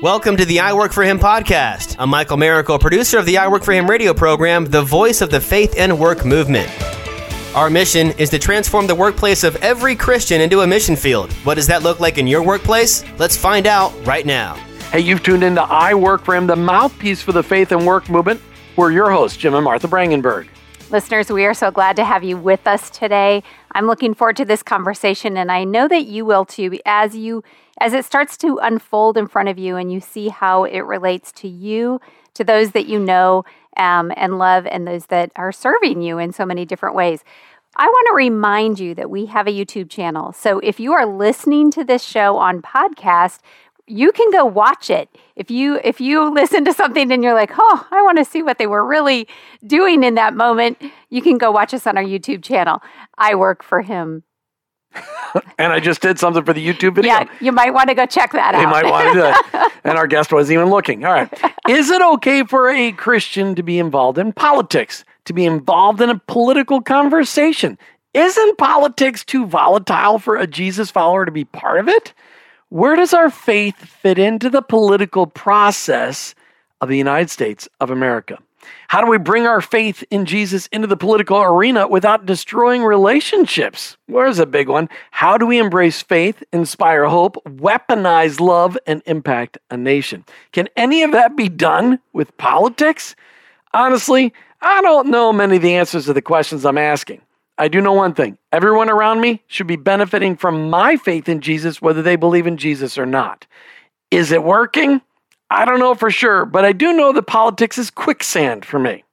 Welcome 0.00 0.36
to 0.36 0.44
the 0.44 0.60
I 0.60 0.72
Work 0.74 0.92
for 0.92 1.02
Him 1.02 1.18
podcast. 1.18 1.96
I'm 1.98 2.08
Michael 2.08 2.36
Miracle, 2.36 2.78
producer 2.78 3.18
of 3.18 3.26
the 3.26 3.38
I 3.38 3.48
Work 3.48 3.64
for 3.64 3.72
Him 3.72 3.90
radio 3.90 4.14
program, 4.14 4.64
the 4.64 4.82
voice 4.82 5.20
of 5.22 5.30
the 5.30 5.40
faith 5.40 5.74
and 5.76 5.98
work 5.98 6.24
movement. 6.24 6.70
Our 7.54 7.68
mission 7.68 8.12
is 8.12 8.30
to 8.30 8.38
transform 8.38 8.86
the 8.86 8.94
workplace 8.94 9.42
of 9.42 9.56
every 9.56 9.96
Christian 9.96 10.40
into 10.40 10.60
a 10.60 10.66
mission 10.66 10.94
field. 10.94 11.32
What 11.44 11.54
does 11.54 11.66
that 11.66 11.82
look 11.82 11.98
like 11.98 12.18
in 12.18 12.28
your 12.28 12.44
workplace? 12.44 13.04
Let's 13.18 13.36
find 13.36 13.66
out 13.66 13.92
right 14.06 14.24
now. 14.24 14.54
Hey, 14.92 15.00
you've 15.00 15.24
tuned 15.24 15.42
into 15.42 15.62
I 15.62 15.94
Work 15.94 16.22
for 16.22 16.36
Him, 16.36 16.46
the 16.46 16.54
mouthpiece 16.54 17.20
for 17.20 17.32
the 17.32 17.42
faith 17.42 17.72
and 17.72 17.84
work 17.84 18.08
movement. 18.08 18.40
We're 18.76 18.92
your 18.92 19.10
hosts, 19.10 19.36
Jim 19.36 19.54
and 19.54 19.64
Martha 19.64 19.88
Brangenberg. 19.88 20.46
Listeners, 20.90 21.30
we 21.30 21.46
are 21.46 21.54
so 21.54 21.70
glad 21.70 21.96
to 21.96 22.04
have 22.04 22.22
you 22.22 22.36
with 22.36 22.66
us 22.66 22.90
today. 22.90 23.42
I'm 23.72 23.86
looking 23.86 24.14
forward 24.14 24.36
to 24.36 24.44
this 24.44 24.62
conversation, 24.62 25.36
and 25.36 25.50
I 25.50 25.64
know 25.64 25.88
that 25.88 26.06
you 26.06 26.24
will 26.24 26.44
too, 26.44 26.78
as 26.84 27.16
you 27.16 27.42
as 27.80 27.94
it 27.94 28.04
starts 28.04 28.36
to 28.38 28.58
unfold 28.58 29.16
in 29.16 29.26
front 29.26 29.48
of 29.48 29.58
you 29.58 29.76
and 29.76 29.90
you 29.90 29.98
see 29.98 30.28
how 30.28 30.62
it 30.64 30.80
relates 30.80 31.32
to 31.32 31.48
you, 31.48 32.00
to 32.34 32.44
those 32.44 32.70
that 32.72 32.86
you 32.86 33.00
know 33.00 33.44
um, 33.76 34.12
and 34.14 34.38
love, 34.38 34.66
and 34.66 34.86
those 34.86 35.06
that 35.06 35.32
are 35.36 35.50
serving 35.50 36.02
you 36.02 36.18
in 36.18 36.32
so 36.32 36.44
many 36.44 36.64
different 36.64 36.94
ways. 36.94 37.24
I 37.76 37.86
want 37.86 38.06
to 38.10 38.14
remind 38.14 38.78
you 38.78 38.94
that 38.94 39.10
we 39.10 39.26
have 39.26 39.48
a 39.48 39.52
YouTube 39.52 39.90
channel. 39.90 40.32
So 40.32 40.60
if 40.60 40.78
you 40.78 40.92
are 40.92 41.06
listening 41.06 41.72
to 41.72 41.82
this 41.82 42.04
show 42.04 42.36
on 42.36 42.62
podcast, 42.62 43.40
you 43.86 44.12
can 44.12 44.30
go 44.30 44.44
watch 44.44 44.90
it. 44.90 45.08
If 45.36 45.50
you 45.50 45.80
if 45.84 46.00
you 46.00 46.32
listen 46.32 46.64
to 46.64 46.72
something 46.72 47.12
and 47.12 47.22
you're 47.22 47.34
like, 47.34 47.52
"Oh, 47.58 47.86
I 47.90 48.02
want 48.02 48.18
to 48.18 48.24
see 48.24 48.42
what 48.42 48.58
they 48.58 48.66
were 48.66 48.84
really 48.84 49.28
doing 49.66 50.04
in 50.04 50.14
that 50.14 50.34
moment," 50.34 50.82
you 51.10 51.22
can 51.22 51.38
go 51.38 51.50
watch 51.50 51.74
us 51.74 51.86
on 51.86 51.96
our 51.96 52.04
YouTube 52.04 52.42
channel. 52.42 52.82
I 53.18 53.34
work 53.34 53.62
for 53.62 53.82
him 53.82 54.24
and 55.58 55.72
I 55.72 55.80
just 55.80 56.00
did 56.00 56.18
something 56.18 56.44
for 56.44 56.52
the 56.52 56.66
YouTube 56.66 56.94
video. 56.94 57.12
Yeah, 57.12 57.28
you 57.40 57.52
might 57.52 57.72
want 57.72 57.88
to 57.88 57.94
go 57.94 58.06
check 58.06 58.32
that 58.32 58.54
out. 58.54 58.60
You 58.60 58.68
might 58.68 58.84
want 58.84 59.08
to 59.08 59.14
do 59.14 59.20
that. 59.20 59.72
and 59.84 59.98
our 59.98 60.06
guest 60.06 60.32
wasn't 60.32 60.58
even 60.58 60.70
looking. 60.70 61.04
All 61.04 61.12
right. 61.12 61.32
Is 61.68 61.90
it 61.90 62.02
okay 62.02 62.44
for 62.44 62.70
a 62.70 62.92
Christian 62.92 63.54
to 63.54 63.62
be 63.62 63.78
involved 63.78 64.18
in 64.18 64.32
politics, 64.32 65.04
to 65.24 65.32
be 65.32 65.44
involved 65.44 66.00
in 66.00 66.10
a 66.10 66.18
political 66.18 66.80
conversation? 66.80 67.78
Isn't 68.12 68.58
politics 68.58 69.24
too 69.24 69.46
volatile 69.46 70.18
for 70.18 70.36
a 70.36 70.46
Jesus 70.46 70.90
follower 70.90 71.24
to 71.24 71.32
be 71.32 71.44
part 71.44 71.80
of 71.80 71.88
it? 71.88 72.14
Where 72.74 72.96
does 72.96 73.14
our 73.14 73.30
faith 73.30 73.76
fit 73.76 74.18
into 74.18 74.50
the 74.50 74.60
political 74.60 75.28
process 75.28 76.34
of 76.80 76.88
the 76.88 76.98
United 76.98 77.30
States 77.30 77.68
of 77.78 77.88
America? 77.88 78.36
How 78.88 79.00
do 79.00 79.08
we 79.08 79.16
bring 79.16 79.46
our 79.46 79.60
faith 79.60 80.02
in 80.10 80.26
Jesus 80.26 80.66
into 80.72 80.88
the 80.88 80.96
political 80.96 81.40
arena 81.40 81.86
without 81.86 82.26
destroying 82.26 82.82
relationships? 82.82 83.96
Where's 84.06 84.40
a 84.40 84.44
big 84.44 84.68
one? 84.68 84.88
How 85.12 85.38
do 85.38 85.46
we 85.46 85.60
embrace 85.60 86.02
faith, 86.02 86.42
inspire 86.52 87.04
hope, 87.04 87.40
weaponize 87.44 88.40
love, 88.40 88.76
and 88.88 89.02
impact 89.06 89.56
a 89.70 89.76
nation? 89.76 90.24
Can 90.50 90.68
any 90.76 91.04
of 91.04 91.12
that 91.12 91.36
be 91.36 91.48
done 91.48 92.00
with 92.12 92.36
politics? 92.38 93.14
Honestly, 93.72 94.32
I 94.60 94.82
don't 94.82 95.10
know 95.10 95.32
many 95.32 95.56
of 95.56 95.62
the 95.62 95.76
answers 95.76 96.06
to 96.06 96.12
the 96.12 96.20
questions 96.20 96.64
I'm 96.66 96.78
asking. 96.78 97.20
I 97.56 97.68
do 97.68 97.80
know 97.80 97.92
one 97.92 98.14
thing 98.14 98.38
everyone 98.52 98.90
around 98.90 99.20
me 99.20 99.42
should 99.46 99.66
be 99.66 99.76
benefiting 99.76 100.36
from 100.36 100.70
my 100.70 100.96
faith 100.96 101.28
in 101.28 101.40
Jesus, 101.40 101.80
whether 101.80 102.02
they 102.02 102.16
believe 102.16 102.46
in 102.46 102.56
Jesus 102.56 102.98
or 102.98 103.06
not. 103.06 103.46
Is 104.10 104.32
it 104.32 104.42
working? 104.42 105.00
I 105.50 105.64
don't 105.64 105.78
know 105.78 105.94
for 105.94 106.10
sure, 106.10 106.44
but 106.46 106.64
I 106.64 106.72
do 106.72 106.92
know 106.92 107.12
that 107.12 107.24
politics 107.24 107.78
is 107.78 107.90
quicksand 107.90 108.64
for 108.64 108.78
me. 108.78 109.04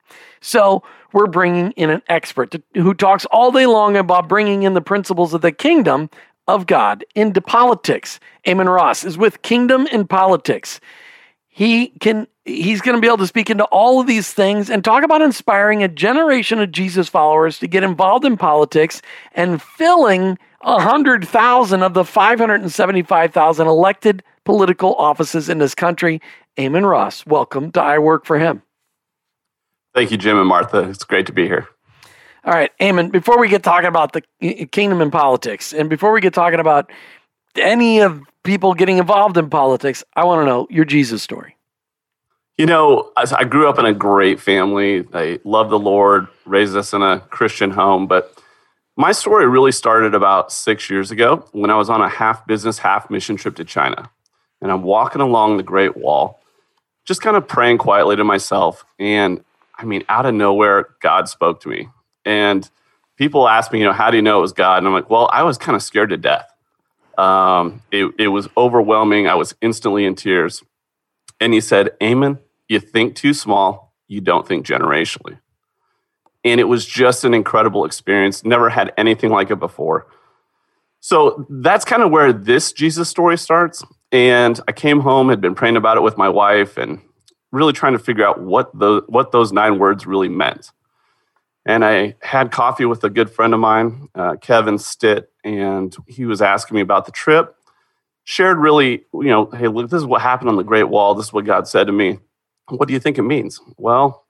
So 0.42 0.84
we're 1.14 1.28
bringing 1.28 1.72
in 1.72 1.90
an 1.90 2.02
expert 2.08 2.52
to, 2.52 2.64
who 2.74 2.94
talks 2.94 3.26
all 3.26 3.52
day 3.52 3.66
long 3.66 3.96
about 3.96 4.28
bringing 4.30 4.64
in 4.64 4.74
the 4.74 4.82
principles 4.82 5.34
of 5.34 5.42
the 5.42 5.52
kingdom 5.52 6.10
of 6.48 6.66
God 6.66 7.06
into 7.16 7.42
politics. 7.42 8.20
Eamon 8.46 8.74
Ross 8.74 9.04
is 9.04 9.18
with 9.18 9.42
Kingdom 9.42 9.88
in 9.88 10.08
Politics. 10.08 10.80
He 11.48 11.90
can 12.00 12.28
he's 12.46 12.82
going 12.82 12.96
to 12.96 13.02
be 13.02 13.08
able 13.08 13.18
to 13.18 13.28
speak 13.28 13.50
into 13.50 13.66
all 13.66 14.00
of 14.00 14.08
these 14.08 14.34
things 14.34 14.70
and 14.70 14.84
talk 14.84 15.04
about 15.04 15.22
inspiring 15.22 15.84
a 15.84 15.88
generation 15.88 16.60
of 16.60 16.72
Jesus 16.72 17.08
followers 17.08 17.60
to 17.60 17.68
get 17.68 17.84
involved 17.84 18.26
in 18.26 18.38
politics 18.38 19.02
and 19.34 19.62
filling 19.62 20.38
100,000 20.62 21.84
of 21.84 21.94
the 21.94 22.06
575,000 22.06 23.68
elected 23.68 24.24
political 24.44 24.96
offices 24.96 25.50
in 25.50 25.60
this 25.60 25.76
country. 25.76 26.22
Eamon 26.58 26.90
Ross, 26.90 27.26
welcome 27.26 27.72
to 27.72 27.82
I 27.82 28.00
Work 28.00 28.26
for 28.26 28.40
Him. 28.40 28.62
Thank 29.94 30.12
you, 30.12 30.18
Jim 30.18 30.38
and 30.38 30.48
Martha. 30.48 30.90
It's 30.90 31.04
great 31.04 31.26
to 31.28 31.34
be 31.34 31.46
here. 31.46 31.68
All 32.44 32.54
right, 32.54 32.72
Eamon, 32.80 33.12
before 33.12 33.40
we 33.40 33.50
get 33.50 33.62
talking 33.62 33.88
about 33.88 34.14
the 34.14 34.22
kingdom 34.72 35.00
and 35.00 35.12
politics, 35.12 35.74
and 35.74 35.90
before 35.90 36.12
we 36.12 36.22
get 36.22 36.34
talking 36.34 36.60
about 36.60 36.92
any 37.56 38.00
of 38.00 38.20
people 38.44 38.74
getting 38.74 38.98
involved 38.98 39.38
in 39.38 39.50
politics, 39.50 40.04
I 40.16 40.26
want 40.26 40.42
to 40.42 40.46
know 40.46 40.66
your 40.70 40.86
Jesus 40.86 41.22
story. 41.22 41.56
You 42.58 42.66
know, 42.66 43.12
I 43.16 43.44
grew 43.44 43.70
up 43.70 43.80
in 43.80 43.86
a 43.86 43.94
great 43.94 44.40
family. 44.40 45.02
They 45.02 45.40
love 45.44 45.70
the 45.70 45.80
Lord, 45.80 46.28
raised 46.46 46.76
us 46.76 46.94
in 46.94 47.02
a 47.02 47.20
Christian 47.20 47.72
home, 47.72 48.08
but 48.08 48.38
my 48.96 49.14
story 49.14 49.48
really 49.48 49.72
started 49.72 50.14
about 50.14 50.52
six 50.52 50.90
years 50.90 51.12
ago 51.12 51.48
when 51.54 51.72
I 51.72 51.76
was 51.76 51.90
on 51.90 52.02
a 52.02 52.10
half 52.10 52.46
business, 52.46 52.78
half 52.80 53.10
mission 53.10 53.36
trip 53.36 53.56
to 53.56 53.66
China 53.66 54.12
and 54.62 54.72
I'm 54.72 54.84
walking 54.84 55.22
along 55.22 55.58
the 55.58 55.64
Great 55.64 55.98
Wall, 55.98 56.40
just 57.06 57.22
kind 57.22 57.36
of 57.36 57.48
praying 57.48 57.80
quietly 57.80 58.16
to 58.16 58.24
myself. 58.24 58.86
And 59.00 59.44
I 59.78 59.86
mean, 59.86 60.04
out 60.08 60.26
of 60.26 60.36
nowhere, 60.36 60.90
God 61.02 61.28
spoke 61.28 61.62
to 61.62 61.70
me. 61.70 61.90
And 62.26 62.70
people 63.18 63.48
ask 63.48 63.72
me, 63.72 63.80
you 63.80 63.86
know, 63.86 63.94
how 63.94 64.12
do 64.12 64.18
you 64.18 64.22
know 64.22 64.38
it 64.38 64.42
was 64.42 64.54
God? 64.54 64.78
And 64.78 64.88
I'm 64.88 64.94
like, 64.94 65.10
well, 65.10 65.30
I 65.34 65.44
was 65.44 65.58
kind 65.58 65.76
of 65.76 65.82
scared 65.82 66.12
to 66.12 66.18
death. 66.18 66.48
Um, 67.18 67.82
it, 67.92 68.14
it 68.20 68.28
was 68.28 68.48
overwhelming. 68.56 69.28
I 69.28 69.36
was 69.36 69.56
instantly 69.62 70.06
in 70.06 70.16
tears. 70.16 70.64
And 71.42 71.54
he 71.54 71.60
said, 71.60 71.90
Eamon, 72.00 72.40
you 72.70 72.80
think 72.80 73.16
too 73.16 73.34
small, 73.34 73.94
you 74.08 74.22
don't 74.22 74.48
think 74.48 74.66
generationally. 74.66 75.40
And 76.46 76.60
it 76.60 76.66
was 76.66 76.86
just 76.86 77.26
an 77.26 77.34
incredible 77.34 77.84
experience. 77.84 78.46
Never 78.46 78.70
had 78.70 78.94
anything 78.98 79.32
like 79.32 79.52
it 79.52 79.60
before. 79.60 80.08
So 81.02 81.46
that's 81.50 81.84
kind 81.84 82.04
of 82.04 82.12
where 82.12 82.32
this 82.32 82.72
Jesus 82.72 83.10
story 83.10 83.38
starts. 83.38 83.84
And 84.12 84.60
I 84.68 84.72
came 84.72 85.00
home, 85.00 85.30
had 85.30 85.42
been 85.42 85.56
praying 85.56 85.78
about 85.78 85.98
it 85.98 86.02
with 86.02 86.18
my 86.18 86.30
wife, 86.30 86.78
and 86.78 87.02
really 87.52 87.74
trying 87.74 87.94
to 87.94 88.00
figure 88.00 88.26
out 88.26 88.42
what 88.42 88.78
the 88.78 89.02
what 89.08 89.32
those 89.32 89.52
nine 89.52 89.80
words 89.80 90.06
really 90.06 90.30
meant. 90.30 90.72
And 91.66 91.86
I 91.86 92.16
had 92.22 92.52
coffee 92.52 92.86
with 92.86 93.04
a 93.04 93.10
good 93.10 93.30
friend 93.30 93.54
of 93.54 93.60
mine, 93.60 94.10
uh, 94.16 94.36
Kevin 94.42 94.78
Stitt, 94.78 95.32
and 95.44 95.96
he 96.08 96.26
was 96.26 96.42
asking 96.42 96.76
me 96.76 96.82
about 96.82 97.06
the 97.06 97.12
trip. 97.12 97.56
Shared 98.24 98.58
really, 98.58 99.06
you 99.14 99.30
know, 99.30 99.48
hey, 99.48 99.68
look, 99.68 99.90
this 99.90 99.98
is 99.98 100.06
what 100.06 100.22
happened 100.22 100.50
on 100.50 100.56
the 100.56 100.64
Great 100.64 100.86
Wall. 100.90 101.16
This 101.16 101.28
is 101.28 101.34
what 101.34 101.46
God 101.46 101.68
said 101.68 101.88
to 101.88 101.94
me. 101.94 102.20
What 102.70 102.88
do 102.88 102.94
you 102.94 103.00
think 103.00 103.18
it 103.18 103.24
means? 103.24 103.60
Well, 103.78 104.26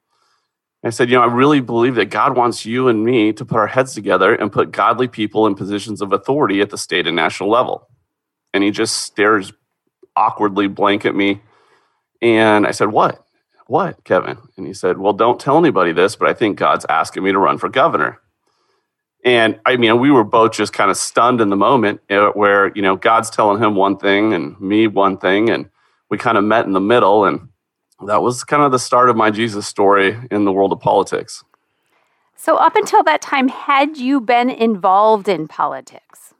I 0.84 0.90
said, 0.90 1.10
you 1.10 1.16
know, 1.16 1.24
I 1.24 1.32
really 1.32 1.60
believe 1.60 1.96
that 1.96 2.10
God 2.10 2.36
wants 2.36 2.66
you 2.66 2.88
and 2.88 3.06
me 3.06 3.34
to 3.34 3.46
put 3.46 3.58
our 3.58 3.68
heads 3.68 3.94
together 3.94 4.34
and 4.34 4.52
put 4.52 4.72
godly 4.72 5.08
people 5.08 5.46
in 5.46 5.56
positions 5.56 6.02
of 6.02 6.14
authority 6.14 6.62
at 6.62 6.72
the 6.72 6.78
state 6.78 7.06
and 7.06 7.16
national 7.16 7.50
level. 7.50 7.88
And 8.54 8.64
he 8.64 8.72
just 8.72 8.98
stares 8.98 9.54
awkwardly 10.16 10.68
blank 10.68 11.06
at 11.06 11.16
me. 11.16 11.42
And 12.22 12.66
I 12.66 12.72
said, 12.72 12.90
What? 12.92 13.24
What, 13.68 14.04
Kevin? 14.04 14.38
And 14.58 14.68
he 14.68 14.74
said, 14.74 14.98
Well, 15.00 15.14
don't 15.14 15.40
tell 15.40 15.58
anybody 15.58 15.92
this, 15.92 16.16
but 16.16 16.30
I 16.30 16.34
think 16.34 16.58
God's 16.58 16.86
asking 16.90 17.24
me 17.24 17.32
to 17.34 17.40
run 17.40 17.60
for 17.60 17.70
governor. 17.70 18.21
And 19.24 19.60
I 19.66 19.78
mean, 19.78 20.00
we 20.00 20.10
were 20.10 20.24
both 20.24 20.54
just 20.54 20.74
kind 20.74 20.90
of 20.90 20.98
stunned 20.98 21.42
in 21.42 21.50
the 21.50 21.56
moment 21.56 22.02
uh, 22.10 22.30
where, 22.30 22.72
you 22.76 22.82
know, 22.82 22.96
God's 22.96 23.30
telling 23.30 23.62
him 23.62 23.76
one 23.76 23.98
thing 23.98 24.34
and 24.34 24.60
me 24.60 24.88
one 24.88 25.18
thing. 25.18 25.50
And 25.50 25.70
we 26.10 26.18
kind 26.18 26.38
of 26.38 26.44
met 26.44 26.66
in 26.66 26.72
the 26.72 26.80
middle. 26.80 27.26
And 27.26 27.50
that 28.08 28.22
was 28.22 28.44
kind 28.44 28.64
of 28.64 28.72
the 28.72 28.80
start 28.80 29.10
of 29.10 29.16
my 29.16 29.30
Jesus 29.30 29.68
story 29.68 30.18
in 30.32 30.46
the 30.46 30.52
world 30.52 30.72
of 30.72 30.80
politics. 30.80 31.44
So, 32.36 32.56
up 32.56 32.76
until 32.76 33.04
that 33.04 33.22
time, 33.22 33.50
had 33.50 33.98
you 33.98 34.20
been 34.20 34.50
involved 34.50 35.30
in 35.30 35.48
politics? 35.48 36.34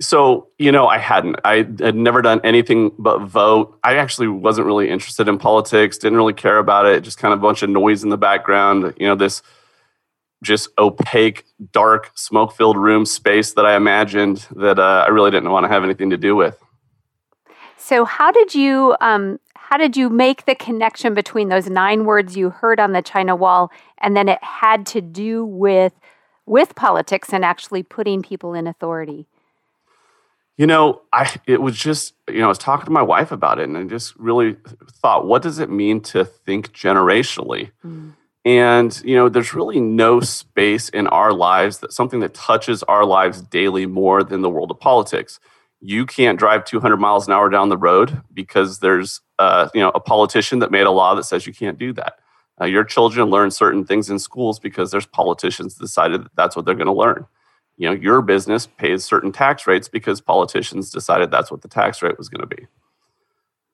So, 0.00 0.48
you 0.58 0.72
know, 0.72 0.88
I 0.88 0.98
hadn't. 0.98 1.36
I 1.44 1.56
had 1.58 1.94
never 1.94 2.20
done 2.22 2.40
anything 2.42 2.90
but 2.98 3.20
vote. 3.20 3.78
I 3.84 3.96
actually 3.96 4.26
wasn't 4.26 4.66
really 4.66 4.88
interested 4.88 5.28
in 5.28 5.38
politics, 5.38 5.98
didn't 5.98 6.16
really 6.16 6.32
care 6.32 6.58
about 6.58 6.86
it, 6.86 7.04
just 7.04 7.18
kind 7.18 7.32
of 7.32 7.38
a 7.38 7.42
bunch 7.42 7.62
of 7.62 7.70
noise 7.70 8.02
in 8.02 8.08
the 8.08 8.18
background. 8.18 8.94
You 8.98 9.06
know, 9.06 9.14
this 9.14 9.42
just 10.42 10.68
opaque, 10.78 11.44
dark, 11.72 12.10
smoke 12.14 12.52
filled 12.54 12.76
room 12.76 13.04
space 13.04 13.52
that 13.54 13.66
I 13.66 13.76
imagined 13.76 14.46
that 14.56 14.78
uh, 14.78 15.04
I 15.06 15.10
really 15.10 15.30
didn't 15.30 15.50
want 15.50 15.64
to 15.64 15.68
have 15.68 15.84
anything 15.84 16.10
to 16.10 16.16
do 16.16 16.34
with. 16.34 16.58
So, 17.76 18.04
how 18.04 18.30
did 18.30 18.54
you? 18.54 18.96
Um, 19.00 19.40
how 19.56 19.76
did 19.76 19.96
you 19.96 20.08
make 20.08 20.46
the 20.46 20.54
connection 20.54 21.14
between 21.14 21.48
those 21.48 21.68
nine 21.68 22.04
words 22.04 22.36
you 22.36 22.50
heard 22.50 22.80
on 22.80 22.92
the 22.92 23.02
China 23.02 23.36
Wall, 23.36 23.70
and 23.98 24.16
then 24.16 24.28
it 24.28 24.42
had 24.42 24.86
to 24.86 25.00
do 25.00 25.44
with 25.44 25.92
with 26.46 26.74
politics 26.74 27.32
and 27.32 27.44
actually 27.44 27.82
putting 27.82 28.22
people 28.22 28.54
in 28.54 28.66
authority? 28.66 29.26
You 30.56 30.66
know, 30.66 31.02
I 31.12 31.34
it 31.46 31.62
was 31.62 31.76
just 31.76 32.14
you 32.28 32.40
know 32.40 32.46
I 32.46 32.48
was 32.48 32.58
talking 32.58 32.84
to 32.84 32.90
my 32.90 33.02
wife 33.02 33.32
about 33.32 33.58
it, 33.58 33.64
and 33.64 33.76
I 33.76 33.84
just 33.84 34.14
really 34.16 34.56
thought, 35.02 35.26
what 35.26 35.42
does 35.42 35.58
it 35.58 35.70
mean 35.70 36.00
to 36.02 36.24
think 36.24 36.72
generationally? 36.72 37.70
Mm. 37.84 38.14
And 38.44 39.00
you 39.04 39.14
know, 39.16 39.28
there's 39.28 39.54
really 39.54 39.80
no 39.80 40.20
space 40.20 40.88
in 40.88 41.06
our 41.08 41.32
lives 41.32 41.78
that 41.80 41.92
something 41.92 42.20
that 42.20 42.34
touches 42.34 42.82
our 42.84 43.04
lives 43.04 43.42
daily 43.42 43.86
more 43.86 44.24
than 44.24 44.40
the 44.42 44.50
world 44.50 44.70
of 44.70 44.80
politics. 44.80 45.38
you 45.80 46.04
can't 46.06 46.38
drive 46.38 46.64
200 46.64 46.98
miles 46.98 47.26
an 47.26 47.32
hour 47.32 47.48
down 47.48 47.68
the 47.70 47.76
road 47.76 48.22
because 48.34 48.80
there's 48.80 49.20
uh, 49.38 49.68
you 49.74 49.80
know 49.80 49.90
a 49.94 50.00
politician 50.00 50.58
that 50.60 50.70
made 50.70 50.86
a 50.86 50.90
law 50.90 51.14
that 51.14 51.24
says 51.24 51.46
you 51.46 51.54
can't 51.54 51.78
do 51.78 51.92
that. 51.94 52.14
Uh, 52.60 52.66
your 52.66 52.84
children 52.84 53.28
learn 53.30 53.50
certain 53.50 53.84
things 53.86 54.10
in 54.10 54.18
schools 54.18 54.58
because 54.58 54.90
there's 54.90 55.06
politicians 55.06 55.74
decided 55.76 56.22
that 56.24 56.36
that's 56.36 56.54
what 56.56 56.66
they're 56.66 56.74
going 56.74 56.86
to 56.86 56.92
learn. 56.92 57.26
You 57.78 57.88
know, 57.88 57.94
your 57.94 58.20
business 58.20 58.66
pays 58.66 59.04
certain 59.04 59.32
tax 59.32 59.66
rates 59.66 59.88
because 59.88 60.20
politicians 60.20 60.90
decided 60.90 61.30
that's 61.30 61.50
what 61.50 61.62
the 61.62 61.68
tax 61.68 62.02
rate 62.02 62.18
was 62.18 62.28
going 62.28 62.42
to 62.42 62.46
be. 62.56 62.66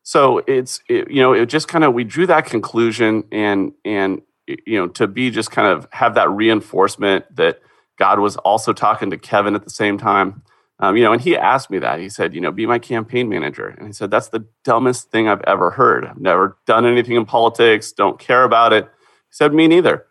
So 0.05 0.41
it's 0.47 0.81
it, 0.89 1.11
you 1.11 1.21
know 1.21 1.33
it 1.33 1.47
just 1.47 1.67
kind 1.69 1.83
of 1.85 1.93
we 1.95 2.05
drew 2.05 2.27
that 2.29 2.47
conclusion 2.47 3.25
and 3.33 3.73
and 3.85 4.23
you 4.47 4.79
know 4.79 4.89
to 4.89 5.07
be 5.07 5.31
just 5.31 5.51
kind 5.51 5.69
of 5.69 5.89
have 5.93 6.15
that 6.15 6.31
reinforcement 6.31 7.25
that 7.35 7.61
God 7.99 8.19
was 8.19 8.37
also 8.37 8.73
talking 8.73 9.11
to 9.11 9.19
Kevin 9.19 9.55
at 9.55 9.65
the 9.65 9.71
same 9.71 9.99
time 9.99 10.43
um, 10.79 10.97
you 10.97 11.05
know, 11.05 11.13
and 11.13 11.21
he 11.21 11.37
asked 11.37 11.71
me 11.71 11.79
that. 11.79 12.01
He 12.01 12.09
said, 12.09 12.35
you 12.35 12.41
know, 12.41 12.51
be 12.51 12.67
my 12.67 12.79
campaign 12.79 13.29
manager. 13.29 13.69
And 13.69 13.87
he 13.87 13.93
said, 13.93 14.11
that's 14.11 14.29
the 14.29 14.47
dumbest 14.63 15.11
thing 15.11 15.29
I've 15.29 15.43
ever 15.47 15.71
heard. 15.71 16.05
I've 16.05 16.21
never 16.21 16.59
done 16.67 16.85
anything 16.85 17.17
in 17.17 17.25
politics, 17.25 17.93
don't 17.93 18.19
care 18.19 18.45
about 18.45 18.73
it. 18.73 18.85
He 18.85 19.33
said, 19.33 19.55
me 19.55 19.69
neither. 19.69 20.07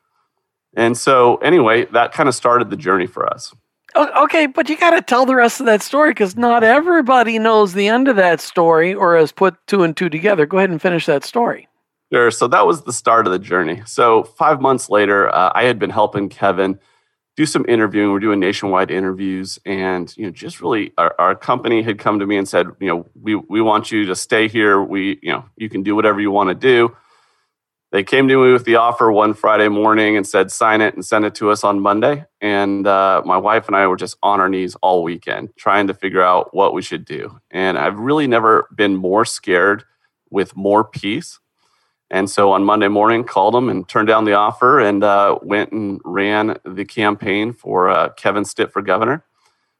And 0.75 0.97
so, 0.97 1.37
anyway, 1.37 1.85
that 1.93 2.11
kind 2.11 2.27
of 2.27 2.35
started 2.35 2.69
the 2.69 2.77
journey 2.77 3.05
for 3.05 3.31
us. 3.31 3.53
Okay, 3.95 4.45
but 4.47 4.67
you 4.67 4.75
got 4.75 4.89
to 4.89 5.01
tell 5.01 5.25
the 5.25 5.35
rest 5.35 5.61
of 5.61 5.67
that 5.67 5.81
story 5.81 6.09
because 6.09 6.35
not 6.35 6.63
everybody 6.63 7.39
knows 7.39 7.73
the 7.73 7.87
end 7.87 8.09
of 8.09 8.17
that 8.17 8.41
story 8.41 8.93
or 8.93 9.15
has 9.15 9.31
put 9.31 9.55
two 9.67 9.83
and 9.83 9.95
two 9.95 10.09
together. 10.09 10.45
Go 10.45 10.57
ahead 10.57 10.69
and 10.69 10.81
finish 10.81 11.05
that 11.05 11.23
story. 11.23 11.69
Sure. 12.13 12.29
So 12.31 12.47
that 12.47 12.67
was 12.67 12.83
the 12.83 12.93
start 12.93 13.25
of 13.25 13.33
the 13.33 13.39
journey. 13.39 13.81
So 13.85 14.23
five 14.23 14.61
months 14.61 14.89
later, 14.89 15.33
uh, 15.33 15.51
I 15.55 15.63
had 15.63 15.79
been 15.79 15.89
helping 15.89 16.29
Kevin 16.29 16.79
do 17.35 17.45
some 17.45 17.65
interviewing. 17.67 18.11
We're 18.11 18.19
doing 18.19 18.39
nationwide 18.39 18.91
interviews, 18.91 19.59
and 19.65 20.15
you 20.15 20.25
know, 20.25 20.31
just 20.31 20.61
really, 20.61 20.93
our, 20.97 21.13
our, 21.19 21.35
company 21.35 21.81
had 21.81 21.99
come 21.99 22.19
to 22.19 22.25
me 22.25 22.37
and 22.37 22.47
said, 22.47 22.67
you 22.79 22.87
know, 22.87 23.09
we 23.19 23.35
we 23.35 23.59
want 23.61 23.91
you 23.91 24.05
to 24.05 24.15
stay 24.15 24.47
here. 24.47 24.81
We, 24.81 25.19
you 25.21 25.31
know, 25.31 25.45
you 25.57 25.67
can 25.67 25.83
do 25.83 25.95
whatever 25.95 26.21
you 26.21 26.31
want 26.31 26.49
to 26.49 26.55
do. 26.55 26.95
They 27.91 28.03
came 28.03 28.27
to 28.27 28.43
me 28.43 28.51
with 28.51 28.65
the 28.65 28.75
offer 28.75 29.11
one 29.11 29.33
Friday 29.33 29.69
morning 29.69 30.17
and 30.17 30.27
said, 30.27 30.51
sign 30.51 30.81
it 30.81 30.95
and 30.95 31.05
send 31.05 31.23
it 31.23 31.35
to 31.35 31.49
us 31.49 31.63
on 31.63 31.79
Monday. 31.79 32.25
And 32.41 32.85
uh, 32.85 33.21
my 33.25 33.37
wife 33.37 33.67
and 33.67 33.75
I 33.75 33.87
were 33.87 33.95
just 33.95 34.17
on 34.21 34.41
our 34.41 34.49
knees 34.49 34.75
all 34.81 35.01
weekend 35.01 35.55
trying 35.55 35.87
to 35.87 35.93
figure 35.93 36.21
out 36.21 36.53
what 36.53 36.73
we 36.73 36.81
should 36.81 37.05
do. 37.05 37.39
And 37.51 37.77
I've 37.77 37.97
really 37.97 38.27
never 38.27 38.67
been 38.75 38.97
more 38.97 39.23
scared 39.23 39.85
with 40.29 40.57
more 40.57 40.83
peace 40.83 41.39
and 42.11 42.29
so 42.29 42.51
on 42.51 42.63
Monday 42.63 42.87
morning, 42.87 43.23
called 43.23 43.55
him 43.55 43.69
and 43.69 43.87
turned 43.87 44.07
down 44.07 44.25
the 44.25 44.33
offer 44.33 44.79
and 44.79 45.03
uh, 45.03 45.37
went 45.41 45.71
and 45.71 45.99
ran 46.05 46.57
the 46.63 46.85
campaign 46.85 47.51
for 47.51 47.89
uh, 47.89 48.09
Kevin 48.09 48.45
Stitt 48.45 48.71
for 48.71 48.81
governor, 48.81 49.23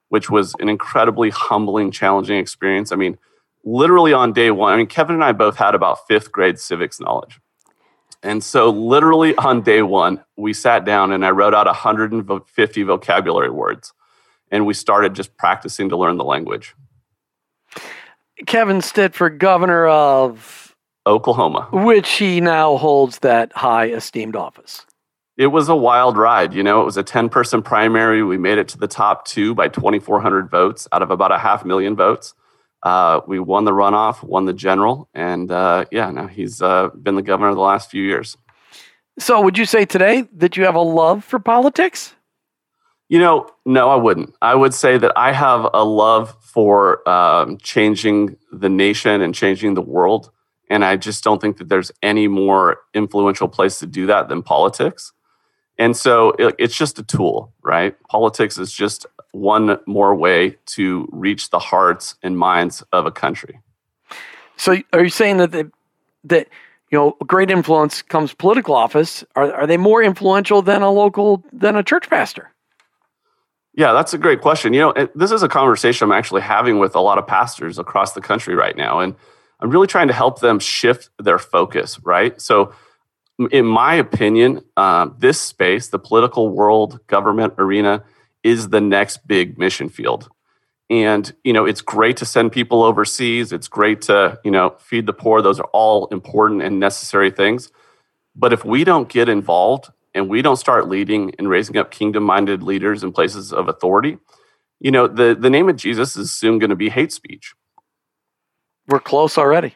which 0.10 0.30
was 0.30 0.56
an 0.60 0.70
incredibly 0.70 1.30
humbling, 1.30 1.92
challenging 1.92 2.38
experience. 2.38 2.92
I 2.92 2.96
mean, 2.96 3.18
literally 3.64 4.14
on 4.14 4.34
day 4.34 4.52
one, 4.52 4.74
I 4.74 4.78
mean, 4.78 4.88
Kevin 4.88 5.16
and 5.16 5.24
I 5.24 5.34
both 5.34 5.58
had 5.58 5.76
about 5.76 6.08
fifth 6.08 6.32
grade 6.32 6.60
civics 6.60 7.00
knowledge. 7.00 7.40
And 8.24 8.44
so, 8.44 8.72
literally 8.72 9.36
on 9.36 9.62
day 9.62 9.84
one, 9.84 10.24
we 10.36 10.54
sat 10.54 10.84
down 10.84 11.12
and 11.12 11.24
I 11.24 11.30
wrote 11.30 11.54
out 11.54 11.68
150 11.68 12.84
vocabulary 12.84 13.52
words. 13.52 13.94
And 14.50 14.66
we 14.66 14.74
started 14.74 15.14
just 15.14 15.38
practicing 15.38 15.90
to 15.90 15.98
learn 15.98 16.18
the 16.18 16.24
language. 16.24 16.76
Kevin 18.48 18.82
Stitt 18.82 19.14
for 19.14 19.30
governor 19.30 19.86
of 19.88 20.65
Oklahoma. 21.08 21.68
Which 21.72 22.10
he 22.14 22.42
now 22.42 22.78
holds 22.78 23.20
that 23.20 23.54
high 23.54 23.88
esteemed 23.88 24.36
office. 24.36 24.86
It 25.38 25.48
was 25.48 25.68
a 25.68 25.76
wild 25.76 26.18
ride. 26.18 26.54
You 26.54 26.64
know, 26.64 26.82
it 26.82 26.86
was 26.86 26.98
a 26.98 27.04
10 27.04 27.30
person 27.30 27.62
primary. 27.62 28.24
We 28.24 28.38
made 28.38 28.58
it 28.58 28.70
to 28.70 28.78
the 28.78 28.88
top 28.88 29.26
two 29.26 29.54
by 29.54 29.68
2,400 29.68 30.50
votes 30.50 30.88
out 30.92 31.02
of 31.02 31.12
about 31.12 31.32
a 31.32 31.38
half 31.38 31.66
million 31.66 31.96
votes. 31.96 32.34
Uh, 32.84 33.22
we 33.28 33.40
won 33.40 33.66
the 33.66 33.72
runoff, 33.72 34.22
won 34.24 34.46
the 34.46 34.54
general, 34.54 35.10
and 35.14 35.52
uh, 35.52 35.86
yeah, 35.92 36.12
now 36.12 36.28
he's 36.28 36.62
uh, 36.62 36.90
been 36.90 37.16
the 37.16 37.24
governor 37.24 37.54
the 37.56 37.60
last 37.60 37.90
few 37.90 38.04
years. 38.04 38.38
So, 39.18 39.42
would 39.42 39.58
you 39.58 39.66
say 39.66 39.86
today 39.86 40.28
that 40.36 40.56
you 40.56 40.66
have 40.66 40.76
a 40.76 40.82
love 40.82 41.24
for 41.24 41.40
politics? 41.40 42.14
You 43.10 43.20
know, 43.20 43.50
no, 43.66 43.90
I 43.90 43.96
wouldn't. 43.96 44.36
I 44.42 44.54
would 44.54 44.74
say 44.74 44.98
that 45.00 45.14
I 45.16 45.32
have 45.32 45.68
a 45.74 45.84
love 45.84 46.36
for 46.42 47.08
um, 47.10 47.58
changing 47.58 48.38
the 48.52 48.70
nation 48.70 49.22
and 49.22 49.34
changing 49.34 49.74
the 49.74 49.82
world. 49.82 50.32
And 50.70 50.84
I 50.84 50.96
just 50.96 51.24
don't 51.24 51.40
think 51.40 51.58
that 51.58 51.70
there's 51.70 51.92
any 52.02 52.28
more 52.28 52.78
influential 52.94 53.48
place 53.48 53.80
to 53.80 53.86
do 53.86 54.06
that 54.08 54.30
than 54.30 54.42
politics. 54.42 55.12
And 55.78 55.96
so 55.96 56.32
it, 56.40 56.56
it's 56.58 56.76
just 56.76 57.00
a 57.00 57.04
tool, 57.04 57.54
right? 57.62 57.96
Politics 58.08 58.58
is 58.58 58.72
just 58.72 59.06
one 59.32 59.78
more 59.86 60.16
way 60.16 60.58
to 60.66 61.08
reach 61.12 61.50
the 61.50 61.60
hearts 61.60 62.16
and 62.24 62.38
minds 62.38 62.82
of 62.92 63.06
a 63.06 63.12
country. 63.12 63.60
So 64.58 64.78
are 64.94 65.04
you 65.04 65.10
saying 65.10 65.38
that 65.38 65.52
the, 65.52 65.72
that 66.24 66.48
you 66.92 66.98
know 66.98 67.18
great 67.26 67.52
influence 67.52 68.02
comes 68.02 68.34
political 68.34 68.74
office? 68.74 69.24
Are 69.36 69.54
are 69.54 69.68
they 69.68 69.78
more 69.78 70.02
influential 70.02 70.62
than 70.62 70.82
a 70.82 70.90
local 70.90 71.44
than 71.52 71.76
a 71.76 71.84
church 71.84 72.10
pastor? 72.10 72.52
Yeah, 73.74 73.92
that's 73.92 74.14
a 74.14 74.18
great 74.18 74.40
question. 74.40 74.74
You 74.74 74.80
know, 74.80 75.08
this 75.16 75.32
is 75.32 75.44
a 75.44 75.50
conversation 75.50 76.06
I'm 76.06 76.18
actually 76.18 76.42
having 76.42 76.80
with 76.80 76.96
a 76.96 77.02
lot 77.02 77.18
of 77.18 77.28
pastors 77.28 77.78
across 77.78 78.14
the 78.14 78.22
country 78.22 78.56
right 78.56 78.78
now, 78.78 79.00
and 79.00 79.16
I'm 79.60 79.70
really 79.70 79.88
trying 79.88 80.08
to 80.08 80.14
help 80.14 80.40
them 80.40 80.60
shift 80.60 81.10
their 81.20 81.40
focus, 81.40 82.00
right? 82.04 82.40
So, 82.42 82.74
in 83.52 83.66
my 83.66 83.96
opinion, 83.96 84.62
um, 84.78 85.16
this 85.20 85.40
space, 85.40 85.90
the 85.90 86.00
political 86.00 86.50
world, 86.50 87.06
government 87.08 87.54
arena, 87.58 88.04
is 88.44 88.70
the 88.70 88.80
next 88.80 89.28
big 89.28 89.58
mission 89.58 89.90
field. 89.90 90.30
And 90.90 91.34
you 91.44 91.52
know, 91.52 91.66
it's 91.66 91.82
great 91.82 92.18
to 92.18 92.26
send 92.26 92.52
people 92.52 92.84
overseas. 92.84 93.52
It's 93.52 93.68
great 93.68 94.02
to 94.04 94.40
you 94.44 94.52
know 94.52 94.76
feed 94.80 95.08
the 95.08 95.14
poor. 95.14 95.42
Those 95.42 95.60
are 95.60 95.70
all 95.74 96.08
important 96.08 96.62
and 96.62 96.80
necessary 96.80 97.32
things. 97.32 97.72
But 98.36 98.54
if 98.54 98.64
we 98.64 98.84
don't 98.84 99.10
get 99.10 99.30
involved 99.30 99.90
and 100.14 100.30
we 100.30 100.42
don't 100.42 100.58
start 100.58 100.88
leading 100.88 101.34
and 101.40 101.50
raising 101.50 101.78
up 101.78 101.90
kingdom-minded 101.90 102.62
leaders 102.62 103.04
in 103.04 103.14
places 103.14 103.52
of 103.52 103.68
authority, 103.68 104.18
you 104.80 104.92
know, 104.92 105.08
the 105.08 105.36
the 105.38 105.50
name 105.50 105.70
of 105.70 105.76
Jesus 105.76 106.16
is 106.16 106.32
soon 106.32 106.60
going 106.60 106.70
to 106.70 106.76
be 106.76 106.90
hate 106.90 107.12
speech. 107.12 107.56
We're 108.88 109.00
close 109.00 109.38
already. 109.38 109.76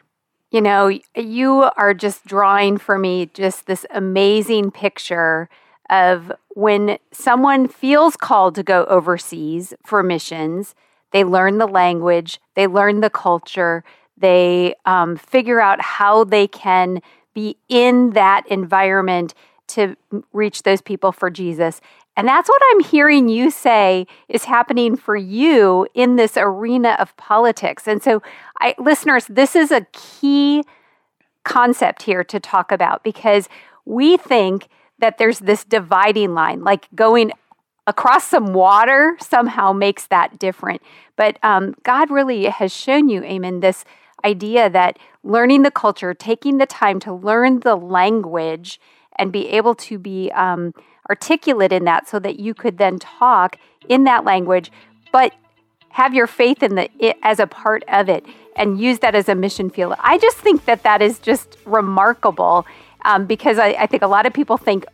You 0.50 0.60
know, 0.60 0.98
you 1.14 1.70
are 1.76 1.94
just 1.94 2.26
drawing 2.26 2.78
for 2.78 2.98
me 2.98 3.30
just 3.34 3.66
this 3.66 3.86
amazing 3.90 4.72
picture 4.72 5.48
of 5.88 6.32
when 6.50 6.98
someone 7.12 7.68
feels 7.68 8.16
called 8.16 8.54
to 8.56 8.62
go 8.62 8.84
overseas 8.84 9.74
for 9.84 10.02
missions, 10.02 10.74
they 11.12 11.24
learn 11.24 11.58
the 11.58 11.66
language, 11.66 12.40
they 12.54 12.66
learn 12.66 13.00
the 13.00 13.10
culture, 13.10 13.84
they 14.16 14.74
um, 14.84 15.16
figure 15.16 15.60
out 15.60 15.80
how 15.80 16.24
they 16.24 16.46
can 16.46 17.00
be 17.34 17.56
in 17.68 18.10
that 18.10 18.46
environment 18.48 19.34
to 19.68 19.96
reach 20.32 20.64
those 20.64 20.82
people 20.82 21.12
for 21.12 21.30
Jesus. 21.30 21.80
And 22.20 22.28
that's 22.28 22.50
what 22.50 22.60
I'm 22.70 22.80
hearing 22.80 23.30
you 23.30 23.50
say 23.50 24.06
is 24.28 24.44
happening 24.44 24.94
for 24.94 25.16
you 25.16 25.86
in 25.94 26.16
this 26.16 26.36
arena 26.36 26.94
of 26.98 27.16
politics. 27.16 27.88
And 27.88 28.02
so, 28.02 28.22
I, 28.60 28.74
listeners, 28.76 29.24
this 29.26 29.56
is 29.56 29.70
a 29.70 29.86
key 29.94 30.62
concept 31.44 32.02
here 32.02 32.22
to 32.24 32.38
talk 32.38 32.72
about 32.72 33.02
because 33.04 33.48
we 33.86 34.18
think 34.18 34.68
that 34.98 35.16
there's 35.16 35.38
this 35.38 35.64
dividing 35.64 36.34
line, 36.34 36.62
like 36.62 36.88
going 36.94 37.32
across 37.86 38.26
some 38.26 38.52
water 38.52 39.16
somehow 39.18 39.72
makes 39.72 40.06
that 40.08 40.38
different. 40.38 40.82
But 41.16 41.38
um, 41.42 41.74
God 41.84 42.10
really 42.10 42.44
has 42.44 42.70
shown 42.70 43.08
you, 43.08 43.22
Eamon, 43.22 43.62
this 43.62 43.82
idea 44.26 44.68
that 44.68 44.98
learning 45.24 45.62
the 45.62 45.70
culture, 45.70 46.12
taking 46.12 46.58
the 46.58 46.66
time 46.66 47.00
to 47.00 47.14
learn 47.14 47.60
the 47.60 47.76
language, 47.76 48.78
and 49.18 49.32
be 49.32 49.48
able 49.48 49.74
to 49.74 49.98
be 49.98 50.30
um, 50.32 50.74
articulate 51.08 51.72
in 51.72 51.84
that 51.84 52.08
so 52.08 52.18
that 52.18 52.40
you 52.40 52.54
could 52.54 52.78
then 52.78 52.98
talk 52.98 53.56
in 53.88 54.04
that 54.04 54.24
language, 54.24 54.70
but 55.12 55.34
have 55.90 56.14
your 56.14 56.26
faith 56.26 56.62
in 56.62 56.76
the 56.76 56.88
it 56.98 57.16
as 57.22 57.40
a 57.40 57.46
part 57.46 57.82
of 57.88 58.08
it 58.08 58.24
and 58.56 58.80
use 58.80 59.00
that 59.00 59.14
as 59.14 59.28
a 59.28 59.34
mission 59.34 59.70
field. 59.70 59.94
I 59.98 60.18
just 60.18 60.36
think 60.36 60.64
that 60.66 60.82
that 60.84 61.02
is 61.02 61.18
just 61.18 61.56
remarkable 61.64 62.66
um, 63.04 63.26
because 63.26 63.58
I, 63.58 63.68
I 63.70 63.86
think 63.86 64.02
a 64.02 64.06
lot 64.06 64.26
of 64.26 64.32
people 64.32 64.56
think 64.56 64.84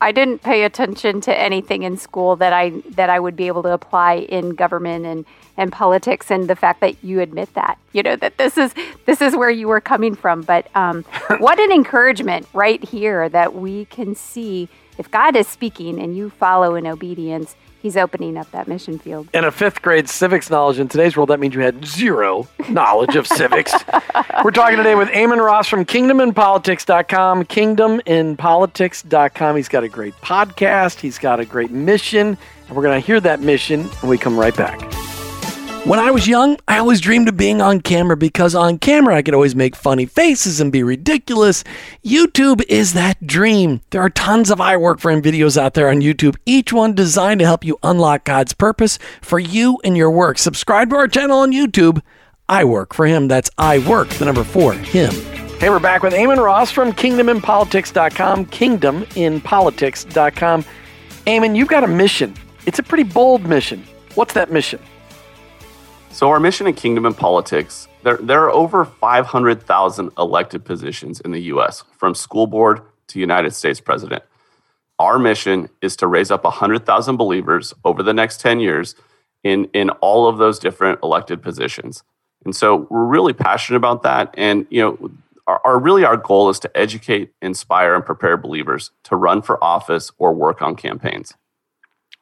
I 0.00 0.12
didn't 0.12 0.42
pay 0.42 0.64
attention 0.64 1.20
to 1.22 1.38
anything 1.38 1.82
in 1.82 1.96
school 1.96 2.36
that 2.36 2.52
I 2.52 2.70
that 2.90 3.10
I 3.10 3.18
would 3.18 3.36
be 3.36 3.46
able 3.46 3.62
to 3.64 3.72
apply 3.72 4.14
in 4.14 4.50
government 4.50 5.06
and 5.06 5.24
and 5.56 5.72
politics 5.72 6.30
and 6.30 6.48
the 6.48 6.56
fact 6.56 6.80
that 6.80 7.02
you 7.02 7.20
admit 7.20 7.52
that 7.54 7.78
you 7.92 8.02
know 8.02 8.16
that 8.16 8.36
this 8.36 8.58
is 8.58 8.74
this 9.06 9.22
is 9.22 9.34
where 9.34 9.50
you 9.50 9.68
were 9.68 9.80
coming 9.80 10.14
from. 10.14 10.42
But 10.42 10.68
um, 10.74 11.02
what 11.38 11.58
an 11.58 11.72
encouragement 11.72 12.46
right 12.52 12.82
here 12.84 13.28
that 13.30 13.54
we 13.54 13.86
can 13.86 14.14
see 14.14 14.68
if 14.98 15.10
God 15.10 15.36
is 15.36 15.46
speaking 15.46 16.00
and 16.00 16.16
you 16.16 16.30
follow 16.30 16.74
in 16.74 16.86
obedience, 16.86 17.54
He's 17.86 17.96
opening 17.96 18.36
up 18.36 18.50
that 18.50 18.66
mission 18.66 18.98
field. 18.98 19.28
And 19.32 19.46
a 19.46 19.52
fifth 19.52 19.80
grade 19.80 20.08
civics 20.08 20.50
knowledge 20.50 20.80
in 20.80 20.88
today's 20.88 21.16
world, 21.16 21.28
that 21.28 21.38
means 21.38 21.54
you 21.54 21.60
had 21.60 21.84
zero 21.84 22.48
knowledge 22.68 23.14
of 23.14 23.28
civics. 23.28 23.72
We're 24.42 24.50
talking 24.50 24.76
today 24.76 24.96
with 24.96 25.08
Eamon 25.10 25.38
Ross 25.38 25.68
from 25.68 25.84
kingdominpolitics.com, 25.84 27.44
kingdominpolitics.com. 27.44 29.56
He's 29.56 29.68
got 29.68 29.84
a 29.84 29.88
great 29.88 30.16
podcast, 30.16 30.98
he's 30.98 31.18
got 31.18 31.38
a 31.38 31.44
great 31.44 31.70
mission, 31.70 32.36
and 32.66 32.76
we're 32.76 32.82
going 32.82 33.00
to 33.00 33.06
hear 33.06 33.20
that 33.20 33.38
mission 33.38 33.84
when 33.84 34.10
we 34.10 34.18
come 34.18 34.36
right 34.36 34.56
back. 34.56 34.80
When 35.86 36.00
I 36.00 36.10
was 36.10 36.26
young, 36.26 36.58
I 36.66 36.78
always 36.78 37.00
dreamed 37.00 37.28
of 37.28 37.36
being 37.36 37.62
on 37.62 37.80
camera 37.80 38.16
because 38.16 38.56
on 38.56 38.78
camera 38.78 39.14
I 39.14 39.22
could 39.22 39.34
always 39.34 39.54
make 39.54 39.76
funny 39.76 40.04
faces 40.04 40.60
and 40.60 40.72
be 40.72 40.82
ridiculous. 40.82 41.62
YouTube 42.04 42.60
is 42.68 42.94
that 42.94 43.24
dream. 43.24 43.82
There 43.90 44.00
are 44.00 44.10
tons 44.10 44.50
of 44.50 44.60
I 44.60 44.76
Work 44.76 44.98
for 44.98 45.12
Him 45.12 45.22
videos 45.22 45.56
out 45.56 45.74
there 45.74 45.88
on 45.88 46.00
YouTube, 46.00 46.34
each 46.44 46.72
one 46.72 46.96
designed 46.96 47.38
to 47.38 47.46
help 47.46 47.64
you 47.64 47.78
unlock 47.84 48.24
God's 48.24 48.52
purpose 48.52 48.98
for 49.22 49.38
you 49.38 49.78
and 49.84 49.96
your 49.96 50.10
work. 50.10 50.38
Subscribe 50.38 50.90
to 50.90 50.96
our 50.96 51.06
channel 51.06 51.38
on 51.38 51.52
YouTube. 51.52 52.02
I 52.48 52.64
Work 52.64 52.92
for 52.92 53.06
Him. 53.06 53.28
That's 53.28 53.48
I 53.56 53.78
Work, 53.78 54.08
the 54.08 54.24
number 54.24 54.42
four, 54.42 54.72
Him. 54.72 55.12
Hey, 55.60 55.70
we're 55.70 55.78
back 55.78 56.02
with 56.02 56.14
Eamon 56.14 56.42
Ross 56.42 56.72
from 56.72 56.92
kingdominpolitics.com, 56.94 58.46
kingdominpolitics.com. 58.46 60.64
Eamon, 61.28 61.56
you've 61.56 61.68
got 61.68 61.84
a 61.84 61.88
mission. 61.88 62.34
It's 62.66 62.80
a 62.80 62.82
pretty 62.82 63.04
bold 63.04 63.46
mission. 63.46 63.84
What's 64.16 64.34
that 64.34 64.50
mission? 64.50 64.80
So, 66.16 66.30
our 66.30 66.40
mission 66.40 66.66
in 66.66 66.72
Kingdom 66.72 67.04
in 67.04 67.12
Politics, 67.12 67.88
there, 68.02 68.16
there 68.16 68.42
are 68.44 68.50
over 68.50 68.86
500,000 68.86 70.10
elected 70.16 70.64
positions 70.64 71.20
in 71.20 71.30
the 71.30 71.42
US, 71.52 71.84
from 71.98 72.14
school 72.14 72.46
board 72.46 72.80
to 73.08 73.20
United 73.20 73.52
States 73.52 73.82
president. 73.82 74.22
Our 74.98 75.18
mission 75.18 75.68
is 75.82 75.94
to 75.96 76.06
raise 76.06 76.30
up 76.30 76.44
100,000 76.44 77.18
believers 77.18 77.74
over 77.84 78.02
the 78.02 78.14
next 78.14 78.40
10 78.40 78.60
years 78.60 78.94
in, 79.44 79.66
in 79.74 79.90
all 79.90 80.26
of 80.26 80.38
those 80.38 80.58
different 80.58 81.00
elected 81.02 81.42
positions. 81.42 82.02
And 82.46 82.56
so 82.56 82.86
we're 82.88 83.04
really 83.04 83.34
passionate 83.34 83.76
about 83.76 84.02
that. 84.04 84.34
And, 84.38 84.66
you 84.70 84.80
know, 84.80 85.10
our, 85.46 85.60
our 85.66 85.78
really 85.78 86.06
our 86.06 86.16
goal 86.16 86.48
is 86.48 86.58
to 86.60 86.74
educate, 86.74 87.34
inspire, 87.42 87.94
and 87.94 88.06
prepare 88.06 88.38
believers 88.38 88.90
to 89.02 89.16
run 89.16 89.42
for 89.42 89.62
office 89.62 90.10
or 90.16 90.32
work 90.32 90.62
on 90.62 90.76
campaigns. 90.76 91.34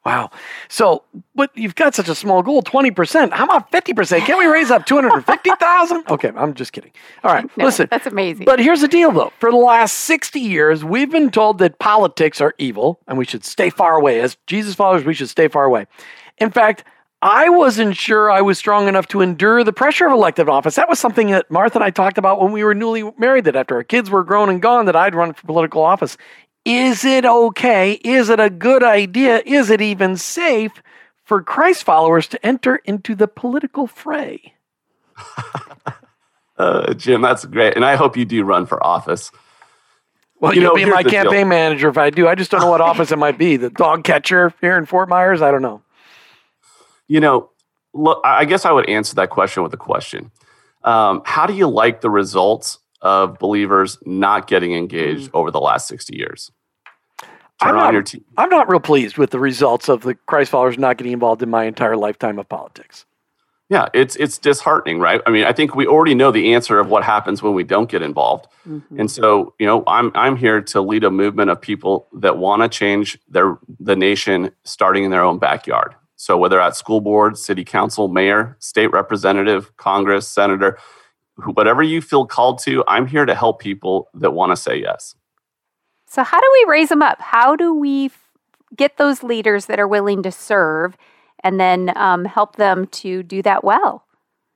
Wow. 0.04 0.30
So, 0.68 1.02
but 1.34 1.50
you've 1.56 1.74
got 1.74 1.94
such 1.94 2.08
a 2.08 2.14
small 2.14 2.42
goal, 2.42 2.62
20%. 2.62 3.32
How 3.32 3.44
about 3.44 3.72
50%? 3.72 4.18
Can't 4.26 4.38
we 4.38 4.46
raise 4.46 4.70
up 4.70 4.84
250,000? 4.86 6.04
Okay, 6.10 6.30
I'm 6.36 6.52
just 6.54 6.72
kidding. 6.72 6.92
All 7.22 7.32
right, 7.32 7.44
No, 7.56 7.64
listen. 7.64 7.88
that's 7.90 8.06
amazing. 8.06 8.44
But 8.44 8.60
here's 8.60 8.82
the 8.82 8.88
deal, 8.88 9.10
though. 9.10 9.32
For 9.40 9.50
the 9.50 9.56
last 9.56 9.94
60 10.00 10.38
years, 10.38 10.84
we've 10.84 11.10
been 11.10 11.30
told 11.30 11.58
that 11.58 11.78
politics 11.78 12.40
are 12.40 12.54
evil 12.58 13.00
and 13.08 13.16
we 13.16 13.24
should 13.24 13.44
stay 13.44 13.70
far 13.70 13.96
away. 13.96 14.20
As 14.20 14.36
Jesus 14.46 14.74
followers, 14.74 15.04
we 15.04 15.14
should 15.14 15.30
stay 15.30 15.48
far 15.48 15.64
away. 15.64 15.86
In 16.38 16.50
fact, 16.50 16.84
I 17.22 17.48
wasn't 17.48 17.96
sure 17.96 18.30
I 18.30 18.42
was 18.42 18.58
strong 18.58 18.86
enough 18.86 19.08
to 19.08 19.22
endure 19.22 19.64
the 19.64 19.72
pressure 19.72 20.06
of 20.06 20.12
elective 20.12 20.48
office. 20.50 20.74
That 20.74 20.90
was 20.90 20.98
something 20.98 21.30
that 21.30 21.50
Martha 21.50 21.78
and 21.78 21.84
I 21.84 21.88
talked 21.88 22.18
about 22.18 22.38
when 22.38 22.52
we 22.52 22.62
were 22.62 22.74
newly 22.74 23.10
married, 23.16 23.44
that 23.46 23.56
after 23.56 23.76
our 23.76 23.82
kids 23.84 24.10
were 24.10 24.22
grown 24.24 24.50
and 24.50 24.60
gone, 24.60 24.84
that 24.84 24.94
I'd 24.96 25.14
run 25.14 25.32
for 25.32 25.46
political 25.46 25.82
office. 25.82 26.18
Is 26.64 27.04
it 27.04 27.24
okay? 27.26 27.92
Is 28.04 28.30
it 28.30 28.40
a 28.40 28.50
good 28.50 28.82
idea? 28.82 29.42
Is 29.44 29.70
it 29.70 29.80
even 29.82 30.16
safe 30.16 30.72
for 31.24 31.42
Christ 31.42 31.84
followers 31.84 32.26
to 32.28 32.46
enter 32.46 32.76
into 32.76 33.14
the 33.14 33.28
political 33.28 33.86
fray? 33.86 34.54
Uh, 36.56 36.94
Jim, 36.94 37.20
that's 37.20 37.44
great. 37.46 37.74
And 37.74 37.84
I 37.84 37.96
hope 37.96 38.16
you 38.16 38.24
do 38.24 38.44
run 38.44 38.66
for 38.66 38.80
office. 38.86 39.32
Well, 40.38 40.54
You 40.54 40.60
will 40.60 40.68
know, 40.68 40.74
be 40.76 40.84
my 40.84 41.02
the 41.02 41.10
deal. 41.10 41.22
campaign 41.24 41.48
manager 41.48 41.88
if 41.88 41.98
I 41.98 42.10
do. 42.10 42.28
I 42.28 42.36
just 42.36 42.52
don't 42.52 42.60
know 42.60 42.70
what 42.70 42.80
office 42.80 43.10
it 43.10 43.18
might 43.18 43.36
be. 43.38 43.56
The 43.56 43.70
dog 43.70 44.04
catcher 44.04 44.54
here 44.60 44.76
in 44.78 44.86
Fort 44.86 45.08
Myers? 45.08 45.42
I 45.42 45.50
don't 45.50 45.62
know. 45.62 45.82
You 47.08 47.18
know, 47.18 47.50
look, 47.92 48.20
I 48.24 48.38
I 48.40 48.44
guess 48.44 48.64
I 48.64 48.70
would 48.70 48.88
answer 48.88 49.16
that 49.16 49.30
question 49.30 49.64
with 49.64 49.74
a 49.74 49.76
question. 49.76 50.30
Um, 50.84 51.22
how 51.24 51.46
do 51.46 51.54
you 51.54 51.66
like 51.66 52.02
the 52.02 52.10
results 52.10 52.78
of 53.02 53.38
believers 53.40 53.98
not 54.06 54.46
getting 54.46 54.74
engaged 54.74 55.30
over 55.34 55.50
the 55.50 55.60
last 55.60 55.88
60 55.88 56.16
years? 56.16 56.52
Turn 57.62 57.70
I'm 57.70 57.76
on 57.76 57.82
not, 57.84 57.92
your 57.92 58.02
t- 58.02 58.22
I'm 58.36 58.48
not 58.48 58.68
real 58.68 58.80
pleased 58.80 59.16
with 59.16 59.30
the 59.30 59.38
results 59.38 59.88
of 59.88 60.02
the 60.02 60.14
Christ 60.14 60.50
followers 60.50 60.76
not 60.76 60.98
getting 60.98 61.12
involved 61.12 61.42
in 61.42 61.50
my 61.50 61.64
entire 61.64 61.96
lifetime 61.96 62.38
of 62.38 62.48
politics. 62.48 63.06
Yeah, 63.70 63.88
it's 63.94 64.14
it's 64.16 64.36
disheartening, 64.38 64.98
right? 64.98 65.22
I 65.26 65.30
mean, 65.30 65.44
I 65.44 65.52
think 65.52 65.74
we 65.74 65.86
already 65.86 66.14
know 66.14 66.30
the 66.30 66.52
answer 66.52 66.78
of 66.78 66.88
what 66.90 67.02
happens 67.02 67.42
when 67.42 67.54
we 67.54 67.64
don't 67.64 67.88
get 67.88 68.02
involved. 68.02 68.46
Mm-hmm. 68.68 69.00
And 69.00 69.10
so, 69.10 69.54
you 69.58 69.66
know, 69.66 69.82
I'm 69.86 70.12
I'm 70.14 70.36
here 70.36 70.60
to 70.60 70.80
lead 70.82 71.02
a 71.02 71.10
movement 71.10 71.50
of 71.50 71.60
people 71.60 72.06
that 72.12 72.36
want 72.36 72.60
to 72.62 72.68
change 72.68 73.18
their 73.28 73.56
the 73.80 73.96
nation 73.96 74.50
starting 74.64 75.04
in 75.04 75.10
their 75.10 75.24
own 75.24 75.38
backyard. 75.38 75.94
So 76.16 76.36
whether 76.36 76.60
at 76.60 76.76
school 76.76 77.00
board, 77.00 77.38
city 77.38 77.64
council, 77.64 78.08
mayor, 78.08 78.56
state 78.60 78.88
representative, 78.88 79.74
congress, 79.76 80.28
senator, 80.28 80.78
who- 81.36 81.52
whatever 81.52 81.82
you 81.82 82.00
feel 82.02 82.26
called 82.26 82.58
to, 82.64 82.84
I'm 82.86 83.06
here 83.06 83.24
to 83.24 83.34
help 83.34 83.60
people 83.60 84.08
that 84.14 84.32
want 84.32 84.52
to 84.52 84.56
say 84.56 84.76
yes. 84.76 85.14
So, 86.14 86.22
how 86.22 86.40
do 86.40 86.48
we 86.52 86.70
raise 86.70 86.90
them 86.90 87.02
up? 87.02 87.20
How 87.20 87.56
do 87.56 87.74
we 87.74 88.06
f- 88.06 88.30
get 88.76 88.98
those 88.98 89.24
leaders 89.24 89.66
that 89.66 89.80
are 89.80 89.88
willing 89.88 90.22
to 90.22 90.30
serve 90.30 90.96
and 91.42 91.58
then 91.58 91.92
um, 91.96 92.24
help 92.24 92.54
them 92.54 92.86
to 93.02 93.24
do 93.24 93.42
that 93.42 93.64
well? 93.64 94.04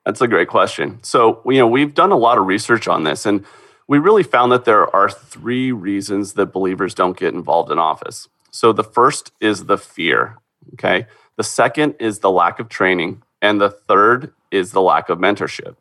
That's 0.06 0.20
a 0.20 0.28
great 0.28 0.46
question. 0.46 1.00
So, 1.02 1.42
you 1.46 1.58
know, 1.58 1.66
we've 1.66 1.92
done 1.92 2.12
a 2.12 2.16
lot 2.16 2.38
of 2.38 2.46
research 2.46 2.86
on 2.86 3.02
this, 3.02 3.26
and 3.26 3.44
we 3.88 3.98
really 3.98 4.22
found 4.22 4.52
that 4.52 4.66
there 4.66 4.94
are 4.94 5.10
three 5.10 5.72
reasons 5.72 6.34
that 6.34 6.52
believers 6.52 6.94
don't 6.94 7.18
get 7.18 7.34
involved 7.34 7.72
in 7.72 7.78
office. 7.80 8.28
So, 8.52 8.72
the 8.72 8.84
first 8.84 9.32
is 9.40 9.64
the 9.64 9.78
fear. 9.78 10.38
Okay. 10.74 11.08
The 11.38 11.42
second 11.42 11.96
is 11.98 12.20
the 12.20 12.30
lack 12.30 12.60
of 12.60 12.68
training. 12.68 13.24
And 13.42 13.60
the 13.60 13.70
third 13.70 14.32
is 14.52 14.70
the 14.70 14.80
lack 14.80 15.08
of 15.08 15.18
mentorship. 15.18 15.74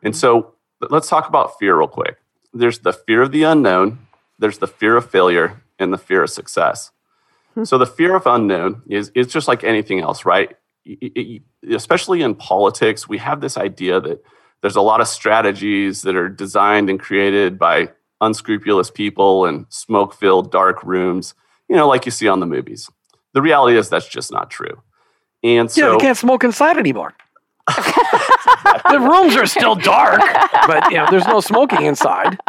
And 0.00 0.14
so, 0.14 0.54
let's 0.90 1.08
talk 1.08 1.28
about 1.28 1.58
fear 1.58 1.76
real 1.76 1.88
quick. 1.88 2.18
There's 2.52 2.78
the 2.78 2.92
fear 2.92 3.22
of 3.22 3.32
the 3.32 3.42
unknown, 3.42 3.98
there's 4.38 4.58
the 4.58 4.66
fear 4.66 4.96
of 4.96 5.10
failure, 5.10 5.62
and 5.78 5.92
the 5.92 5.98
fear 5.98 6.22
of 6.22 6.30
success. 6.30 6.90
Hmm. 7.54 7.64
So 7.64 7.78
the 7.78 7.86
fear 7.86 8.14
of 8.16 8.26
unknown 8.26 8.82
is 8.88 9.10
is 9.14 9.26
just 9.28 9.48
like 9.48 9.64
anything 9.64 10.00
else, 10.00 10.24
right? 10.24 10.54
Y- 10.86 10.96
y- 11.16 11.40
Especially 11.74 12.20
in 12.22 12.34
politics, 12.34 13.08
we 13.08 13.18
have 13.18 13.40
this 13.40 13.56
idea 13.56 14.00
that 14.00 14.22
there's 14.60 14.76
a 14.76 14.80
lot 14.82 15.00
of 15.00 15.08
strategies 15.08 16.02
that 16.02 16.14
are 16.16 16.28
designed 16.28 16.90
and 16.90 17.00
created 17.00 17.58
by 17.58 17.90
unscrupulous 18.20 18.90
people 18.90 19.44
and 19.46 19.66
smoke-filled 19.70 20.50
dark 20.52 20.82
rooms, 20.84 21.34
you 21.68 21.76
know, 21.76 21.88
like 21.88 22.04
you 22.06 22.10
see 22.12 22.28
on 22.28 22.40
the 22.40 22.46
movies. 22.46 22.90
The 23.32 23.42
reality 23.42 23.76
is 23.76 23.88
that's 23.88 24.08
just 24.08 24.30
not 24.32 24.50
true. 24.50 24.82
And 25.42 25.70
so 25.70 25.80
yeah, 25.86 25.92
they 25.92 25.98
can't 26.04 26.16
smoke 26.18 26.44
inside 26.44 26.76
anymore. 26.78 27.14
the 27.68 28.98
rooms 29.00 29.36
are 29.36 29.46
still 29.46 29.74
dark, 29.74 30.20
but 30.66 30.90
you 30.90 30.96
know, 30.98 31.06
there's 31.10 31.26
no 31.26 31.40
smoking 31.40 31.82
inside. 31.86 32.38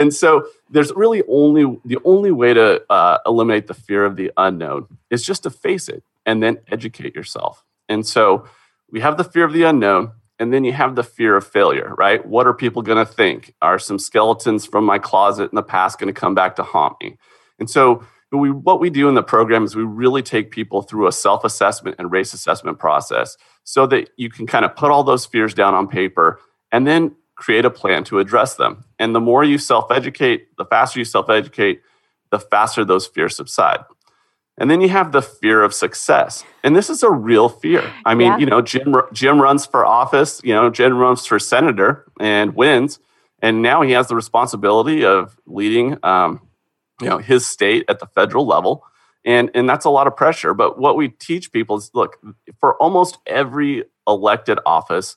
and 0.00 0.12
so 0.12 0.46
there's 0.70 0.90
really 0.96 1.22
only 1.28 1.78
the 1.84 1.98
only 2.04 2.32
way 2.32 2.54
to 2.54 2.82
uh, 2.90 3.18
eliminate 3.26 3.66
the 3.66 3.74
fear 3.74 4.04
of 4.04 4.16
the 4.16 4.32
unknown 4.38 4.86
is 5.10 5.22
just 5.22 5.42
to 5.44 5.50
face 5.50 5.88
it 5.88 6.02
and 6.24 6.42
then 6.42 6.58
educate 6.68 7.14
yourself. 7.14 7.64
And 7.88 8.06
so 8.06 8.46
we 8.90 9.00
have 9.00 9.18
the 9.18 9.24
fear 9.24 9.44
of 9.44 9.52
the 9.52 9.62
unknown 9.64 10.12
and 10.38 10.54
then 10.54 10.64
you 10.64 10.72
have 10.72 10.96
the 10.96 11.04
fear 11.04 11.36
of 11.36 11.46
failure 11.46 11.94
right? 11.98 12.24
What 12.26 12.46
are 12.46 12.54
people 12.54 12.80
going 12.80 13.04
to 13.04 13.12
think? 13.12 13.54
Are 13.60 13.78
some 13.78 13.98
skeletons 13.98 14.64
from 14.64 14.84
my 14.84 14.98
closet 14.98 15.52
in 15.52 15.54
the 15.54 15.62
past 15.62 15.98
going 15.98 16.12
to 16.12 16.18
come 16.18 16.34
back 16.34 16.56
to 16.56 16.62
haunt 16.62 16.96
me? 17.02 17.18
And 17.58 17.68
so 17.68 18.02
we, 18.32 18.50
what 18.50 18.80
we 18.80 18.88
do 18.88 19.08
in 19.08 19.14
the 19.14 19.22
program 19.22 19.64
is 19.64 19.76
we 19.76 19.82
really 19.82 20.22
take 20.22 20.50
people 20.50 20.80
through 20.80 21.08
a 21.08 21.12
self-assessment 21.12 21.96
and 21.98 22.10
race 22.10 22.32
assessment 22.32 22.78
process 22.78 23.36
so 23.64 23.86
that 23.86 24.08
you 24.16 24.30
can 24.30 24.46
kind 24.46 24.64
of 24.64 24.74
put 24.74 24.90
all 24.90 25.04
those 25.04 25.26
fears 25.26 25.52
down 25.52 25.74
on 25.74 25.88
paper 25.88 26.40
and 26.72 26.86
then 26.86 27.14
create 27.34 27.64
a 27.64 27.70
plan 27.70 28.04
to 28.04 28.18
address 28.18 28.54
them. 28.54 28.84
And 29.00 29.14
the 29.14 29.20
more 29.20 29.42
you 29.42 29.58
self 29.58 29.90
educate, 29.90 30.56
the 30.56 30.64
faster 30.66 31.00
you 31.00 31.04
self 31.04 31.28
educate, 31.28 31.80
the 32.30 32.38
faster 32.38 32.84
those 32.84 33.06
fears 33.08 33.34
subside. 33.34 33.80
And 34.58 34.70
then 34.70 34.82
you 34.82 34.90
have 34.90 35.10
the 35.10 35.22
fear 35.22 35.62
of 35.62 35.72
success. 35.72 36.44
And 36.62 36.76
this 36.76 36.90
is 36.90 37.02
a 37.02 37.10
real 37.10 37.48
fear. 37.48 37.82
I 38.04 38.14
mean, 38.14 38.28
Yeah. 38.28 38.38
you 38.38 38.46
know, 38.46 38.60
Jim, 38.60 38.94
Jim 39.12 39.40
runs 39.40 39.64
for 39.64 39.86
office, 39.86 40.40
you 40.44 40.52
know, 40.52 40.68
Jim 40.68 40.98
runs 40.98 41.26
for 41.26 41.38
senator 41.38 42.04
and 42.20 42.54
wins. 42.54 43.00
And 43.40 43.62
now 43.62 43.80
he 43.80 43.92
has 43.92 44.08
the 44.08 44.14
responsibility 44.14 45.02
of 45.02 45.34
leading, 45.46 45.96
um, 46.04 46.42
you 47.00 47.08
know, 47.08 47.16
his 47.16 47.46
state 47.48 47.86
at 47.88 48.00
the 48.00 48.06
federal 48.06 48.46
level. 48.46 48.84
And, 49.24 49.50
and 49.54 49.66
that's 49.66 49.86
a 49.86 49.90
lot 49.90 50.06
of 50.06 50.14
pressure. 50.14 50.52
But 50.52 50.78
what 50.78 50.94
we 50.94 51.08
teach 51.08 51.52
people 51.52 51.78
is 51.78 51.90
look, 51.94 52.18
for 52.58 52.76
almost 52.76 53.16
every 53.26 53.84
elected 54.06 54.58
office, 54.66 55.16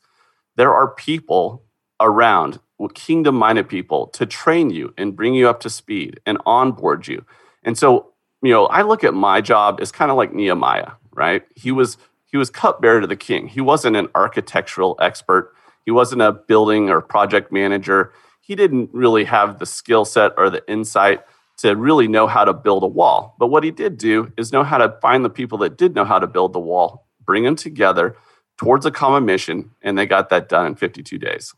there 0.55 0.73
are 0.73 0.93
people 0.95 1.63
around 1.99 2.59
kingdom 2.89 3.35
minded 3.35 3.67
people 3.67 4.07
to 4.07 4.25
train 4.25 4.69
you 4.69 4.93
and 4.97 5.15
bring 5.15 5.35
you 5.35 5.49
up 5.49 5.59
to 5.61 5.69
speed 5.69 6.19
and 6.25 6.37
onboard 6.45 7.07
you. 7.07 7.25
And 7.63 7.77
so, 7.77 8.11
you 8.41 8.51
know, 8.51 8.65
I 8.67 8.81
look 8.81 9.03
at 9.03 9.13
my 9.13 9.41
job 9.41 9.79
as 9.81 9.91
kind 9.91 10.11
of 10.11 10.17
like 10.17 10.33
Nehemiah, 10.33 10.91
right? 11.13 11.43
He 11.55 11.71
was 11.71 11.97
he 12.25 12.37
was 12.37 12.49
cupbearer 12.49 13.01
to 13.01 13.07
the 13.07 13.15
king. 13.15 13.47
He 13.47 13.61
wasn't 13.61 13.95
an 13.95 14.07
architectural 14.15 14.97
expert. 14.99 15.53
He 15.85 15.91
wasn't 15.91 16.23
a 16.23 16.31
building 16.31 16.89
or 16.89 16.99
project 16.99 17.51
manager. 17.51 18.11
He 18.41 18.55
didn't 18.55 18.89
really 18.91 19.25
have 19.25 19.59
the 19.59 19.65
skill 19.65 20.03
set 20.03 20.33
or 20.35 20.49
the 20.49 20.67
insight 20.69 21.21
to 21.57 21.75
really 21.75 22.07
know 22.07 22.25
how 22.25 22.43
to 22.43 22.53
build 22.53 22.83
a 22.83 22.87
wall. 22.87 23.35
But 23.37 23.47
what 23.47 23.63
he 23.63 23.71
did 23.71 23.97
do 23.97 24.31
is 24.35 24.51
know 24.51 24.63
how 24.63 24.79
to 24.79 24.97
find 25.01 25.23
the 25.23 25.29
people 25.29 25.59
that 25.59 25.77
did 25.77 25.93
know 25.93 26.05
how 26.05 26.19
to 26.19 26.27
build 26.27 26.53
the 26.53 26.59
wall, 26.59 27.07
bring 27.23 27.43
them 27.43 27.55
together 27.55 28.17
towards 28.57 28.85
a 28.85 28.91
common 28.91 29.25
mission, 29.25 29.71
and 29.81 29.97
they 29.97 30.05
got 30.05 30.29
that 30.29 30.49
done 30.49 30.65
in 30.65 30.75
52 30.75 31.17
days. 31.17 31.53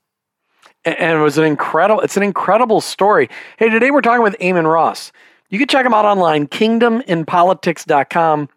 And 0.86 1.18
it 1.18 1.22
was 1.22 1.40
an 1.40 1.44
incredible, 1.44 2.02
it's 2.02 2.16
an 2.16 2.24
incredible 2.24 2.80
story. 2.80 3.30
Hey, 3.58 3.70
today 3.70 3.90
we're 3.90 4.02
talking 4.02 4.22
with 4.22 4.36
Eamon 4.40 4.72
Ross. 4.72 5.12
You 5.50 5.58
can 5.58 5.68
check 5.68 5.86
him 5.86 5.94
out 5.94 6.06
online, 6.06 6.48
kingdominpolitics.com, 6.48 8.50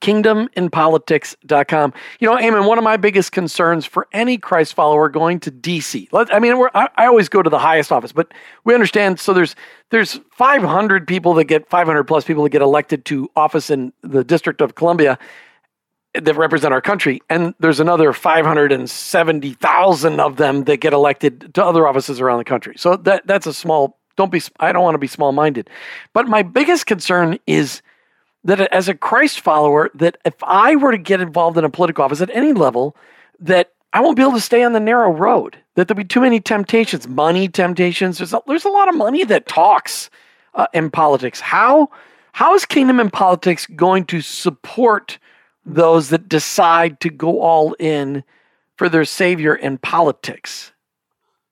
kingdominpolitics.com. 0.00 1.94
You 2.20 2.30
know, 2.30 2.36
Eamon, 2.36 2.68
one 2.68 2.78
of 2.78 2.84
my 2.84 2.96
biggest 2.96 3.32
concerns 3.32 3.84
for 3.84 4.06
any 4.12 4.38
Christ 4.38 4.74
follower 4.74 5.08
going 5.08 5.40
to 5.40 5.50
DC, 5.50 6.08
I 6.12 6.38
mean, 6.38 6.54
I, 6.74 6.88
I, 6.96 7.06
always 7.06 7.28
go 7.28 7.42
to 7.42 7.50
the 7.50 7.58
highest 7.58 7.90
office, 7.90 8.12
but 8.12 8.32
we 8.64 8.74
understand. 8.74 9.18
So 9.18 9.32
there's 9.32 9.56
there's 9.90 10.20
500 10.30 11.08
people 11.08 11.34
that 11.34 11.44
get 11.44 11.68
500 11.68 12.04
plus 12.04 12.24
people 12.24 12.44
that 12.44 12.50
get 12.50 12.62
elected 12.62 13.04
to 13.06 13.28
office 13.34 13.68
in 13.68 13.92
the 14.02 14.22
District 14.22 14.60
of 14.60 14.76
Columbia 14.76 15.18
that 16.14 16.36
represent 16.36 16.74
our 16.74 16.80
country, 16.80 17.20
and 17.30 17.54
there's 17.58 17.80
another 17.80 18.12
570,000 18.12 20.20
of 20.20 20.36
them 20.36 20.64
that 20.64 20.76
get 20.78 20.92
elected 20.92 21.54
to 21.54 21.64
other 21.64 21.88
offices 21.88 22.20
around 22.20 22.38
the 22.38 22.44
country. 22.44 22.74
So 22.76 22.96
that 22.96 23.26
that's 23.26 23.46
a 23.46 23.54
small. 23.54 23.98
Don't 24.16 24.30
be. 24.30 24.42
I 24.60 24.72
don't 24.72 24.82
want 24.82 24.94
to 24.94 24.98
be 24.98 25.06
small 25.06 25.32
minded, 25.32 25.70
but 26.12 26.28
my 26.28 26.42
biggest 26.42 26.86
concern 26.86 27.38
is 27.46 27.80
that 28.44 28.60
as 28.72 28.88
a 28.88 28.94
Christ 28.94 29.40
follower, 29.40 29.90
that 29.94 30.18
if 30.24 30.34
I 30.42 30.76
were 30.76 30.92
to 30.92 30.98
get 30.98 31.20
involved 31.20 31.56
in 31.56 31.64
a 31.64 31.70
political 31.70 32.04
office 32.04 32.20
at 32.20 32.30
any 32.34 32.52
level, 32.52 32.96
that 33.40 33.72
I 33.92 34.00
won't 34.00 34.16
be 34.16 34.22
able 34.22 34.32
to 34.32 34.40
stay 34.40 34.62
on 34.62 34.72
the 34.72 34.80
narrow 34.80 35.10
road. 35.10 35.56
That 35.74 35.88
there'll 35.88 35.98
be 35.98 36.04
too 36.04 36.20
many 36.20 36.40
temptations, 36.40 37.08
money 37.08 37.48
temptations. 37.48 38.18
There's 38.18 38.34
a, 38.34 38.42
there's 38.46 38.66
a 38.66 38.70
lot 38.70 38.88
of 38.88 38.96
money 38.96 39.24
that 39.24 39.46
talks 39.46 40.10
uh, 40.54 40.66
in 40.74 40.90
politics. 40.90 41.40
How 41.40 41.88
how 42.32 42.54
is 42.54 42.64
Kingdom 42.64 42.98
in 42.98 43.10
Politics 43.10 43.66
going 43.76 44.04
to 44.06 44.20
support 44.20 45.18
those 45.64 46.08
that 46.10 46.28
decide 46.28 47.00
to 47.00 47.10
go 47.10 47.40
all 47.40 47.74
in 47.78 48.24
for 48.76 48.88
their 48.88 49.04
savior 49.04 49.54
in 49.54 49.78
politics? 49.78 50.72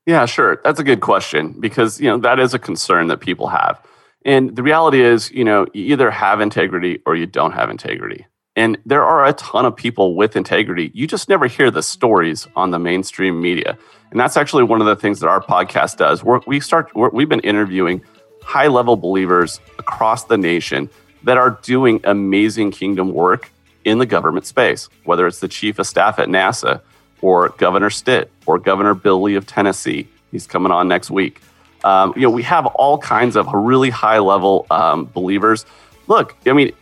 Yeah, 0.07 0.26
sure. 0.26 0.61
That's 0.64 0.81
a 0.81 0.85
good 0.85 1.00
question 1.00 1.55
because 1.61 2.00
you 2.00 2.09
know 2.09 2.19
that 2.19 2.40
is 2.40 2.55
a 2.55 2.59
concern 2.59 3.09
that 3.09 3.21
people 3.21 3.49
have. 3.49 3.81
And 4.25 4.55
the 4.55 4.62
reality 4.62 5.00
is, 5.00 5.31
you 5.31 5.45
know, 5.45 5.67
you 5.73 5.93
either 5.93 6.11
have 6.11 6.40
integrity 6.40 7.00
or 7.07 7.17
you 7.17 7.26
don't 7.26 7.52
have 7.52 7.71
integrity. 7.71 8.26
And 8.57 8.76
there 8.85 9.05
are 9.05 9.25
a 9.25 9.33
ton 9.35 9.64
of 9.64 9.76
people 9.76 10.17
with 10.17 10.37
integrity. 10.37 10.90
You 10.93 11.07
just 11.07 11.29
never 11.29 11.47
hear 11.47 11.71
the 11.71 11.83
stories 11.83 12.47
on 12.57 12.71
the 12.71 12.79
mainstream 12.79 13.40
media. 13.40 13.79
And 14.11 14.19
that's 14.19 14.37
actually 14.37 14.64
one 14.64 14.81
of 14.81 14.87
the 14.87 14.97
things 14.97 15.21
that 15.21 15.29
our 15.29 15.40
podcast 15.40 15.97
does. 15.97 16.23
We're, 16.25 16.40
we 16.47 16.61
start, 16.61 16.90
we 16.95 17.23
have 17.23 17.29
been 17.29 17.40
interviewing 17.40 18.02
high 18.43 18.67
level 18.67 18.97
believers 18.97 19.61
across 19.79 20.25
the 20.25 20.37
nation 20.37 20.90
that 21.23 21.38
are 21.38 21.59
doing 21.62 22.00
amazing 22.05 22.73
kingdom 22.73 23.12
work 23.12 23.50
in 23.85 23.99
the 23.99 24.07
government 24.07 24.47
space, 24.47 24.89
whether 25.05 25.27
it's 25.27 25.41
the 25.41 25.49
chief 25.49 25.79
of 25.79 25.87
staff 25.87 26.19
at 26.19 26.29
NASA 26.29 26.81
or 27.21 27.51
Governor 27.51 27.91
Stitt 27.91 28.31
or 28.47 28.59
Governor 28.59 28.95
Bill 28.95 29.21
Lee 29.23 29.37
of 29.37 29.47
Tennessee. 29.47 30.09
He's 30.31 30.47
coming 30.47 30.73
on 30.73 30.89
next 30.89 31.11
week. 31.11 31.41
Um, 31.83 32.13
you 32.15 32.23
know, 32.23 32.31
we 32.31 32.43
have 32.43 32.67
all 32.67 32.99
kinds 32.99 33.37
of 33.37 33.49
really 33.53 33.91
high 33.91 34.19
level 34.19 34.67
um, 34.71 35.07
believers. 35.07 35.65
Look, 36.07 36.37
I 36.47 36.53
mean, 36.53 36.73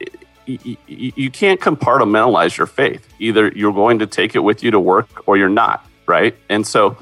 you 0.47 1.31
can't 1.31 1.61
compartmentalize 1.61 2.57
your 2.57 2.67
faith. 2.67 3.07
Either 3.19 3.52
you're 3.55 3.73
going 3.73 3.99
to 4.00 4.07
take 4.07 4.35
it 4.35 4.40
with 4.40 4.62
you 4.62 4.71
to 4.71 4.81
work 4.81 5.28
or 5.28 5.37
you're 5.37 5.49
not, 5.49 5.87
right? 6.07 6.35
And 6.49 6.67
so 6.67 6.97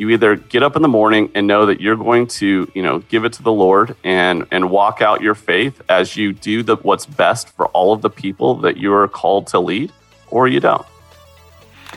you 0.00 0.08
either 0.08 0.34
get 0.34 0.62
up 0.62 0.76
in 0.76 0.82
the 0.82 0.88
morning 0.88 1.30
and 1.34 1.46
know 1.46 1.66
that 1.66 1.78
you're 1.78 1.94
going 1.94 2.26
to, 2.26 2.72
you 2.74 2.82
know, 2.82 3.00
give 3.00 3.26
it 3.26 3.34
to 3.34 3.42
the 3.42 3.52
Lord 3.52 3.94
and 4.02 4.46
and 4.50 4.70
walk 4.70 5.02
out 5.02 5.20
your 5.20 5.34
faith 5.34 5.82
as 5.90 6.16
you 6.16 6.32
do 6.32 6.62
the 6.62 6.76
what's 6.76 7.04
best 7.04 7.50
for 7.50 7.66
all 7.66 7.92
of 7.92 8.00
the 8.00 8.08
people 8.08 8.54
that 8.56 8.78
you 8.78 8.94
are 8.94 9.06
called 9.06 9.48
to 9.48 9.60
lead, 9.60 9.92
or 10.30 10.48
you 10.48 10.58
don't. 10.58 10.86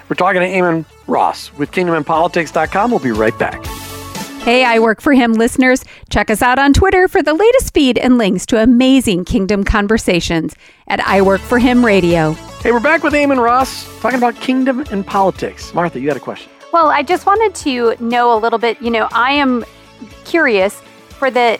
We're 0.09 0.17
talking 0.17 0.41
to 0.41 0.47
Eamon 0.47 0.85
Ross 1.07 1.53
with 1.53 1.71
KingdomInPolitics.com. 1.71 2.91
We'll 2.91 2.99
be 2.99 3.11
right 3.11 3.37
back. 3.39 3.65
Hey, 4.41 4.65
I 4.65 4.79
Work 4.79 4.99
for 4.99 5.13
Him 5.13 5.31
listeners. 5.31 5.85
Check 6.09 6.29
us 6.29 6.41
out 6.41 6.59
on 6.59 6.73
Twitter 6.73 7.07
for 7.07 7.23
the 7.23 7.33
latest 7.33 7.73
feed 7.73 7.97
and 7.97 8.17
links 8.17 8.45
to 8.47 8.61
amazing 8.61 9.23
kingdom 9.23 9.63
conversations 9.63 10.55
at 10.89 10.99
I 10.99 11.21
Work 11.21 11.39
for 11.39 11.57
Him 11.57 11.85
Radio. 11.85 12.33
Hey, 12.33 12.73
we're 12.73 12.81
back 12.81 13.01
with 13.03 13.13
Eamon 13.13 13.41
Ross 13.41 13.87
talking 14.01 14.17
about 14.17 14.35
kingdom 14.35 14.83
and 14.91 15.07
politics. 15.07 15.73
Martha, 15.73 16.01
you 16.01 16.09
had 16.09 16.17
a 16.17 16.19
question. 16.19 16.52
Well, 16.73 16.87
I 16.87 17.03
just 17.03 17.27
wanted 17.27 17.53
to 17.65 18.03
know 18.03 18.35
a 18.35 18.39
little 18.39 18.57
bit. 18.57 18.81
You 18.81 18.89
know, 18.89 19.07
I 19.11 19.33
am 19.33 19.63
curious 20.25 20.81
for 21.19 21.29
the 21.29 21.59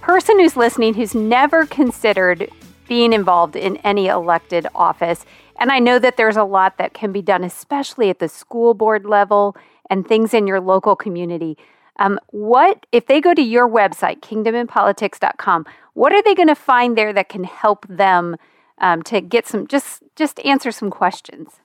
person 0.00 0.40
who's 0.40 0.56
listening 0.56 0.94
who's 0.94 1.14
never 1.14 1.66
considered 1.66 2.50
being 2.88 3.12
involved 3.12 3.54
in 3.54 3.76
any 3.78 4.06
elected 4.06 4.66
office. 4.74 5.26
And 5.58 5.70
I 5.70 5.78
know 5.78 5.98
that 5.98 6.16
there's 6.16 6.38
a 6.38 6.44
lot 6.44 6.78
that 6.78 6.94
can 6.94 7.12
be 7.12 7.20
done, 7.20 7.44
especially 7.44 8.08
at 8.08 8.18
the 8.18 8.30
school 8.30 8.72
board 8.72 9.04
level 9.04 9.58
and 9.90 10.08
things 10.08 10.32
in 10.32 10.46
your 10.46 10.58
local 10.58 10.96
community. 10.96 11.58
Um, 11.98 12.18
what 12.28 12.86
if 12.92 13.06
they 13.06 13.20
go 13.20 13.34
to 13.34 13.42
your 13.42 13.68
website, 13.68 14.20
kingdominpolitics.com? 14.20 15.66
What 15.92 16.14
are 16.14 16.22
they 16.22 16.34
going 16.34 16.48
to 16.48 16.54
find 16.54 16.96
there 16.96 17.12
that 17.12 17.28
can 17.28 17.44
help 17.44 17.86
them 17.90 18.36
um, 18.78 19.02
to 19.02 19.20
get 19.20 19.46
some 19.46 19.66
just 19.66 20.02
just 20.16 20.40
answer 20.46 20.72
some 20.72 20.88
questions? 20.88 21.60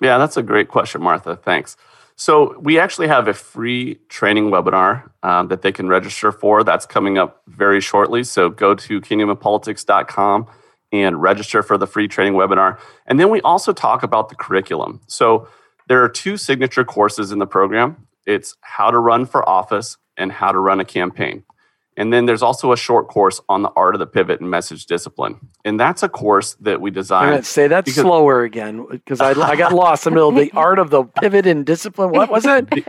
Yeah, 0.00 0.18
that's 0.18 0.36
a 0.36 0.42
great 0.42 0.68
question, 0.68 1.02
Martha. 1.02 1.36
Thanks. 1.36 1.76
So 2.16 2.58
we 2.58 2.78
actually 2.78 3.08
have 3.08 3.28
a 3.28 3.34
free 3.34 3.94
training 4.08 4.50
webinar 4.50 5.10
um, 5.22 5.48
that 5.48 5.62
they 5.62 5.72
can 5.72 5.88
register 5.88 6.32
for. 6.32 6.62
That's 6.64 6.84
coming 6.84 7.16
up 7.16 7.42
very 7.46 7.80
shortly. 7.80 8.24
So 8.24 8.50
go 8.50 8.74
to 8.74 9.00
kingdominpolitics.com 9.00 10.46
and 10.92 11.22
register 11.22 11.62
for 11.62 11.78
the 11.78 11.86
free 11.86 12.08
training 12.08 12.34
webinar. 12.34 12.78
And 13.06 13.18
then 13.18 13.30
we 13.30 13.40
also 13.40 13.72
talk 13.72 14.02
about 14.02 14.28
the 14.28 14.34
curriculum. 14.34 15.00
So 15.06 15.48
there 15.88 16.02
are 16.02 16.08
two 16.08 16.36
signature 16.36 16.84
courses 16.84 17.32
in 17.32 17.38
the 17.38 17.46
program 17.46 18.06
it's 18.26 18.54
how 18.60 18.90
to 18.90 18.98
run 18.98 19.26
for 19.26 19.48
office 19.48 19.96
and 20.16 20.30
how 20.30 20.52
to 20.52 20.58
run 20.58 20.78
a 20.78 20.84
campaign. 20.84 21.42
And 22.00 22.10
then 22.10 22.24
there's 22.24 22.40
also 22.40 22.72
a 22.72 22.78
short 22.78 23.08
course 23.08 23.42
on 23.50 23.60
the 23.60 23.68
art 23.76 23.94
of 23.94 23.98
the 23.98 24.06
pivot 24.06 24.40
and 24.40 24.50
message 24.50 24.86
discipline. 24.86 25.38
And 25.66 25.78
that's 25.78 26.02
a 26.02 26.08
course 26.08 26.54
that 26.62 26.80
we 26.80 26.90
designed. 26.90 27.44
say 27.44 27.68
that 27.68 27.84
because, 27.84 28.00
slower 28.00 28.42
again 28.42 28.86
because 28.90 29.20
I, 29.20 29.32
I 29.32 29.54
got 29.54 29.74
lost 29.74 30.06
in 30.06 30.12
the 30.12 30.14
middle 30.14 30.30
of 30.30 30.34
the 30.36 30.50
art 30.58 30.78
of 30.78 30.88
the 30.88 31.04
pivot 31.04 31.46
and 31.46 31.66
discipline. 31.66 32.08
What 32.08 32.30
was 32.30 32.46
it? 32.46 32.70
The, 32.70 32.84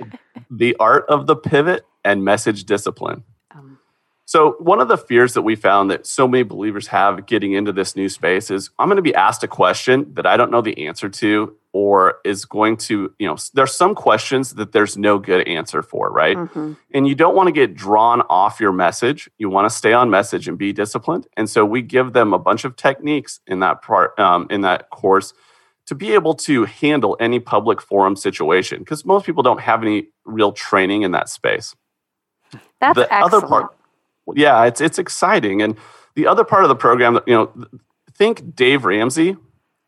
the 0.49 0.75
art 0.79 1.03
of 1.09 1.27
the 1.27 1.35
pivot 1.35 1.85
and 2.05 2.23
message 2.23 2.63
discipline. 2.63 3.25
Um. 3.53 3.79
So, 4.23 4.55
one 4.59 4.79
of 4.79 4.87
the 4.87 4.97
fears 4.97 5.33
that 5.33 5.41
we 5.41 5.57
found 5.57 5.91
that 5.91 6.07
so 6.07 6.25
many 6.25 6.43
believers 6.43 6.87
have 6.87 7.25
getting 7.25 7.51
into 7.51 7.73
this 7.73 7.97
new 7.97 8.07
space 8.07 8.49
is 8.49 8.69
I'm 8.79 8.87
going 8.87 8.95
to 8.95 9.01
be 9.01 9.13
asked 9.13 9.43
a 9.43 9.47
question 9.49 10.13
that 10.13 10.25
I 10.25 10.37
don't 10.37 10.51
know 10.51 10.61
the 10.61 10.87
answer 10.87 11.09
to, 11.09 11.53
or 11.73 12.19
is 12.25 12.45
going 12.45 12.75
to, 12.75 13.13
you 13.17 13.27
know, 13.27 13.37
there's 13.53 13.73
some 13.73 13.95
questions 13.95 14.55
that 14.55 14.73
there's 14.73 14.97
no 14.97 15.17
good 15.17 15.47
answer 15.47 15.81
for, 15.81 16.11
right? 16.11 16.35
Mm-hmm. 16.35 16.73
And 16.93 17.07
you 17.07 17.15
don't 17.15 17.35
want 17.35 17.47
to 17.47 17.53
get 17.53 17.73
drawn 17.75 18.21
off 18.29 18.59
your 18.59 18.73
message. 18.73 19.29
You 19.37 19.49
want 19.49 19.69
to 19.69 19.75
stay 19.75 19.93
on 19.93 20.09
message 20.09 20.47
and 20.47 20.57
be 20.57 20.73
disciplined. 20.73 21.27
And 21.37 21.49
so 21.49 21.65
we 21.65 21.81
give 21.81 22.13
them 22.13 22.33
a 22.33 22.39
bunch 22.39 22.65
of 22.65 22.75
techniques 22.75 23.39
in 23.47 23.59
that 23.59 23.81
part, 23.81 24.19
um, 24.19 24.47
in 24.49 24.61
that 24.61 24.89
course 24.89 25.33
to 25.87 25.95
be 25.95 26.13
able 26.13 26.35
to 26.35 26.65
handle 26.65 27.17
any 27.19 27.39
public 27.39 27.81
forum 27.81 28.15
situation 28.15 28.79
because 28.79 29.03
most 29.03 29.25
people 29.25 29.43
don't 29.43 29.61
have 29.61 29.81
any 29.81 30.07
real 30.25 30.51
training 30.51 31.01
in 31.01 31.11
that 31.11 31.27
space. 31.27 31.75
That's 32.79 32.95
the 32.95 33.11
excellent. 33.11 33.33
other 33.33 33.47
part 33.47 33.75
yeah, 34.35 34.65
it's 34.65 34.81
it's 34.81 34.99
exciting. 34.99 35.61
And 35.61 35.77
the 36.15 36.27
other 36.27 36.43
part 36.43 36.63
of 36.63 36.69
the 36.69 36.75
program, 36.75 37.19
you 37.25 37.33
know, 37.33 37.51
think 38.13 38.55
Dave 38.55 38.85
Ramsey 38.85 39.37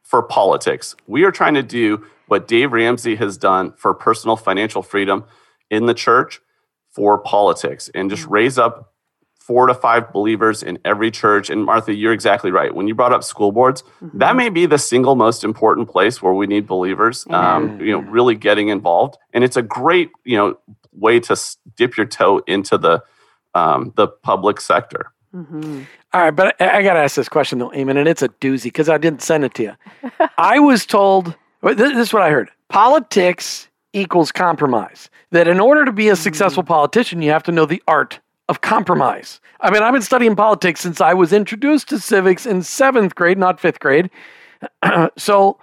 for 0.03 0.21
politics. 0.21 0.95
We 1.07 1.23
are 1.23 1.31
trying 1.31 1.55
to 1.55 1.63
do 1.63 2.05
what 2.27 2.47
Dave 2.47 2.71
Ramsey 2.71 3.15
has 3.15 3.37
done 3.37 3.73
for 3.77 3.93
personal 3.93 4.35
financial 4.35 4.81
freedom 4.81 5.25
in 5.69 5.85
the 5.85 5.93
church 5.93 6.39
for 6.89 7.17
politics 7.17 7.89
and 7.93 8.09
just 8.09 8.23
mm-hmm. 8.23 8.33
raise 8.33 8.57
up 8.57 8.93
four 9.39 9.67
to 9.67 9.73
five 9.73 10.13
believers 10.13 10.63
in 10.63 10.79
every 10.85 11.11
church. 11.11 11.49
And 11.49 11.65
Martha, 11.65 11.93
you're 11.93 12.13
exactly 12.13 12.49
right. 12.49 12.73
When 12.73 12.87
you 12.87 12.95
brought 12.95 13.11
up 13.11 13.23
school 13.23 13.51
boards, 13.51 13.81
mm-hmm. 14.01 14.17
that 14.19 14.35
may 14.35 14.49
be 14.49 14.65
the 14.65 14.77
single 14.77 15.15
most 15.15 15.43
important 15.43 15.89
place 15.89 16.21
where 16.21 16.33
we 16.33 16.47
need 16.47 16.65
believers, 16.65 17.25
um, 17.29 17.79
you 17.81 17.91
know, 17.91 17.99
really 17.99 18.35
getting 18.35 18.69
involved. 18.69 19.17
And 19.33 19.43
it's 19.43 19.57
a 19.57 19.61
great, 19.61 20.11
you 20.23 20.37
know, 20.37 20.57
way 20.93 21.19
to 21.19 21.35
dip 21.75 21.97
your 21.97 22.05
toe 22.05 22.41
into 22.47 22.77
the 22.77 23.03
um, 23.55 23.93
the 23.95 24.07
public 24.07 24.61
sector. 24.61 25.11
Mm-hmm. 25.33 25.83
All 26.13 26.21
right, 26.21 26.31
but 26.31 26.55
I, 26.61 26.77
I 26.77 26.83
got 26.83 26.93
to 26.93 26.99
ask 26.99 27.15
this 27.15 27.29
question 27.29 27.59
though, 27.59 27.69
Eamon, 27.69 27.97
and 27.97 28.07
it's 28.07 28.21
a 28.21 28.29
doozy 28.29 28.65
because 28.65 28.89
I 28.89 28.97
didn't 28.97 29.21
send 29.21 29.43
it 29.43 29.53
to 29.55 29.63
you. 29.63 29.73
I 30.37 30.59
was 30.59 30.85
told 30.85 31.35
this, 31.63 31.75
this, 31.75 32.07
is 32.07 32.13
what 32.13 32.21
I 32.21 32.29
heard: 32.29 32.49
politics 32.69 33.67
equals 33.93 34.31
compromise. 34.31 35.09
That 35.31 35.47
in 35.47 35.59
order 35.59 35.85
to 35.85 35.91
be 35.91 36.09
a 36.09 36.15
successful 36.15 36.61
mm-hmm. 36.61 36.73
politician, 36.73 37.21
you 37.21 37.31
have 37.31 37.43
to 37.43 37.51
know 37.51 37.65
the 37.65 37.81
art 37.87 38.19
of 38.49 38.61
compromise. 38.61 39.39
I 39.61 39.71
mean, 39.71 39.81
I've 39.81 39.93
been 39.93 40.01
studying 40.01 40.35
politics 40.35 40.81
since 40.81 41.01
I 41.01 41.13
was 41.13 41.33
introduced 41.33 41.89
to 41.89 41.99
civics 41.99 42.45
in 42.45 42.61
seventh 42.61 43.15
grade, 43.15 43.37
not 43.37 43.59
fifth 43.59 43.79
grade. 43.79 44.11
so 45.17 45.57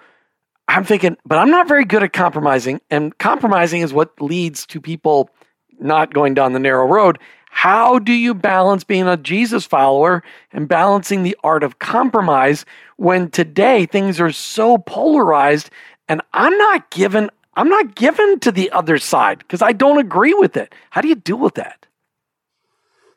I'm 0.66 0.84
thinking, 0.84 1.16
but 1.24 1.38
I'm 1.38 1.50
not 1.50 1.68
very 1.68 1.84
good 1.84 2.02
at 2.02 2.12
compromising, 2.12 2.80
and 2.90 3.16
compromising 3.18 3.82
is 3.82 3.92
what 3.92 4.20
leads 4.20 4.66
to 4.66 4.80
people 4.80 5.30
not 5.78 6.12
going 6.12 6.34
down 6.34 6.52
the 6.52 6.58
narrow 6.58 6.86
road. 6.86 7.18
How 7.52 7.98
do 7.98 8.12
you 8.12 8.32
balance 8.32 8.84
being 8.84 9.06
a 9.06 9.16
Jesus 9.16 9.66
follower 9.66 10.22
and 10.52 10.68
balancing 10.68 11.24
the 11.24 11.36
art 11.44 11.62
of 11.62 11.78
compromise 11.78 12.64
when 12.96 13.28
today 13.30 13.86
things 13.86 14.20
are 14.20 14.32
so 14.32 14.78
polarized 14.78 15.68
and 16.08 16.22
I'm 16.32 16.56
not 16.56 16.90
given 16.90 17.28
I'm 17.54 17.68
not 17.68 17.96
given 17.96 18.38
to 18.40 18.52
the 18.52 18.70
other 18.70 18.96
side 18.96 19.38
because 19.38 19.60
I 19.60 19.72
don't 19.72 19.98
agree 19.98 20.32
with 20.32 20.56
it. 20.56 20.72
How 20.90 21.00
do 21.00 21.08
you 21.08 21.16
deal 21.16 21.36
with 21.36 21.56
that? 21.56 21.86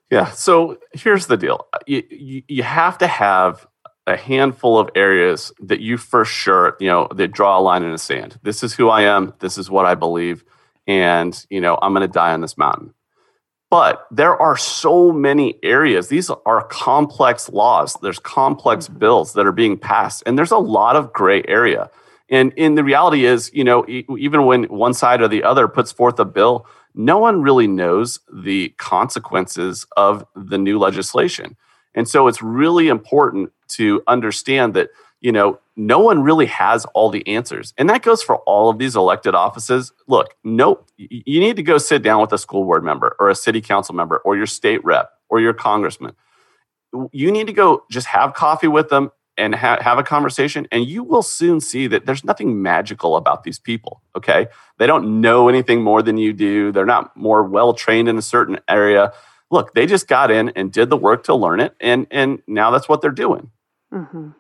Yeah, 0.10 0.32
so 0.32 0.80
here's 0.94 1.28
the 1.28 1.38
deal. 1.38 1.68
You, 1.86 2.04
you, 2.10 2.44
you 2.48 2.64
have 2.64 2.98
to 2.98 3.08
have 3.08 3.66
a 4.08 4.18
handful 4.18 4.78
of 4.80 4.90
areas 4.96 5.54
that 5.60 5.80
you 5.80 5.98
for 5.98 6.26
sure, 6.26 6.76
you 6.80 6.88
know, 6.88 7.08
that 7.16 7.32
draw 7.32 7.58
a 7.58 7.62
line 7.62 7.84
in 7.84 7.92
the 7.92 7.98
sand. 7.98 8.40
This 8.44 8.64
is 8.64 8.74
who 8.74 8.90
I 8.90 9.04
am. 9.04 9.34
This 9.40 9.58
is 9.58 9.70
what 9.70 9.86
I 9.86 9.96
believe. 9.96 10.44
And, 10.88 11.46
you 11.50 11.62
know, 11.62 11.78
I'm 11.82 11.94
going 11.94 12.06
to 12.06 12.12
die 12.12 12.34
on 12.34 12.42
this 12.42 12.58
mountain. 12.58 12.94
But 13.74 14.06
there 14.12 14.40
are 14.40 14.56
so 14.56 15.12
many 15.12 15.58
areas. 15.64 16.08
These 16.08 16.30
are 16.30 16.64
complex 16.68 17.50
laws. 17.50 17.98
There's 18.04 18.20
complex 18.20 18.86
mm-hmm. 18.86 19.00
bills 19.00 19.34
that 19.34 19.48
are 19.48 19.52
being 19.52 19.80
passed, 19.80 20.22
and 20.28 20.38
there's 20.38 20.52
a 20.52 20.60
lot 20.60 20.96
of 20.96 21.12
gray 21.12 21.44
area. 21.48 21.90
And 22.30 22.54
in 22.56 22.76
the 22.76 22.84
reality 22.84 23.26
is, 23.26 23.50
you 23.52 23.64
know, 23.64 23.84
even 23.88 24.46
when 24.46 24.66
one 24.66 24.94
side 24.94 25.24
or 25.24 25.28
the 25.28 25.44
other 25.44 25.68
puts 25.68 25.92
forth 25.92 26.20
a 26.20 26.26
bill, 26.26 26.68
no 26.94 27.18
one 27.18 27.42
really 27.42 27.66
knows 27.66 28.20
the 28.32 28.70
consequences 28.78 29.88
of 29.98 30.24
the 30.36 30.60
new 30.60 30.78
legislation. 30.78 31.58
And 31.96 32.08
so 32.08 32.28
it's 32.28 32.44
really 32.44 32.90
important 32.90 33.52
to 33.70 34.04
understand 34.06 34.76
that, 34.76 34.90
you 35.24 35.32
know, 35.32 35.58
no 35.78 36.00
one 36.00 36.22
really 36.22 36.46
has 36.48 36.86
all 36.94 37.10
the 37.10 37.26
answers. 37.28 37.74
And 37.78 37.90
that 37.90 38.04
goes 38.04 38.22
for 38.22 38.38
all 38.40 38.70
of 38.70 38.78
these 38.78 38.96
elected 38.96 39.34
offices. 39.34 39.94
Look, 40.06 40.36
no, 40.44 40.82
you 40.98 41.40
need 41.40 41.56
to 41.56 41.64
go 41.64 41.78
sit 41.78 42.04
down 42.04 42.20
with 42.20 42.34
a 42.34 42.38
school 42.38 42.66
board 42.66 42.84
member 42.84 43.16
or 43.20 43.30
a 43.30 43.36
city 43.36 43.62
council 43.62 43.96
member 43.96 44.18
or 44.18 44.36
your 44.36 44.46
state 44.46 44.84
rep 44.84 45.12
or 45.30 45.40
your 45.40 45.54
congressman. 45.54 46.14
You 47.14 47.32
need 47.32 47.48
to 47.48 47.54
go 47.54 47.86
just 47.90 48.08
have 48.08 48.34
coffee 48.34 48.68
with 48.68 48.90
them 48.90 49.12
and 49.38 49.56
ha- 49.56 49.82
have 49.82 49.98
a 49.98 50.04
conversation, 50.04 50.68
and 50.72 50.86
you 50.86 51.04
will 51.04 51.24
soon 51.24 51.60
see 51.60 51.88
that 51.88 52.06
there's 52.06 52.24
nothing 52.24 52.62
magical 52.62 53.16
about 53.16 53.44
these 53.44 53.58
people. 53.58 54.04
Okay. 54.16 54.48
They 54.78 54.86
don't 54.86 55.22
know 55.22 55.50
anything 55.50 55.82
more 55.82 56.04
than 56.04 56.18
you 56.18 56.34
do, 56.34 56.72
they're 56.72 56.86
not 56.86 57.16
more 57.18 57.44
well 57.44 57.74
trained 57.74 58.10
in 58.10 58.18
a 58.18 58.22
certain 58.22 58.60
area. 58.70 59.14
Look, 59.50 59.74
they 59.74 59.86
just 59.86 60.08
got 60.08 60.30
in 60.30 60.50
and 60.50 60.72
did 60.72 60.90
the 60.90 60.98
work 60.98 61.24
to 61.24 61.34
learn 61.34 61.62
it, 61.62 61.76
and, 61.80 62.08
and 62.12 62.44
now 62.46 62.72
that's 62.72 62.90
what 62.90 63.02
they're 63.02 63.10
doing. 63.12 63.52
Mm-hmm. 63.92 64.32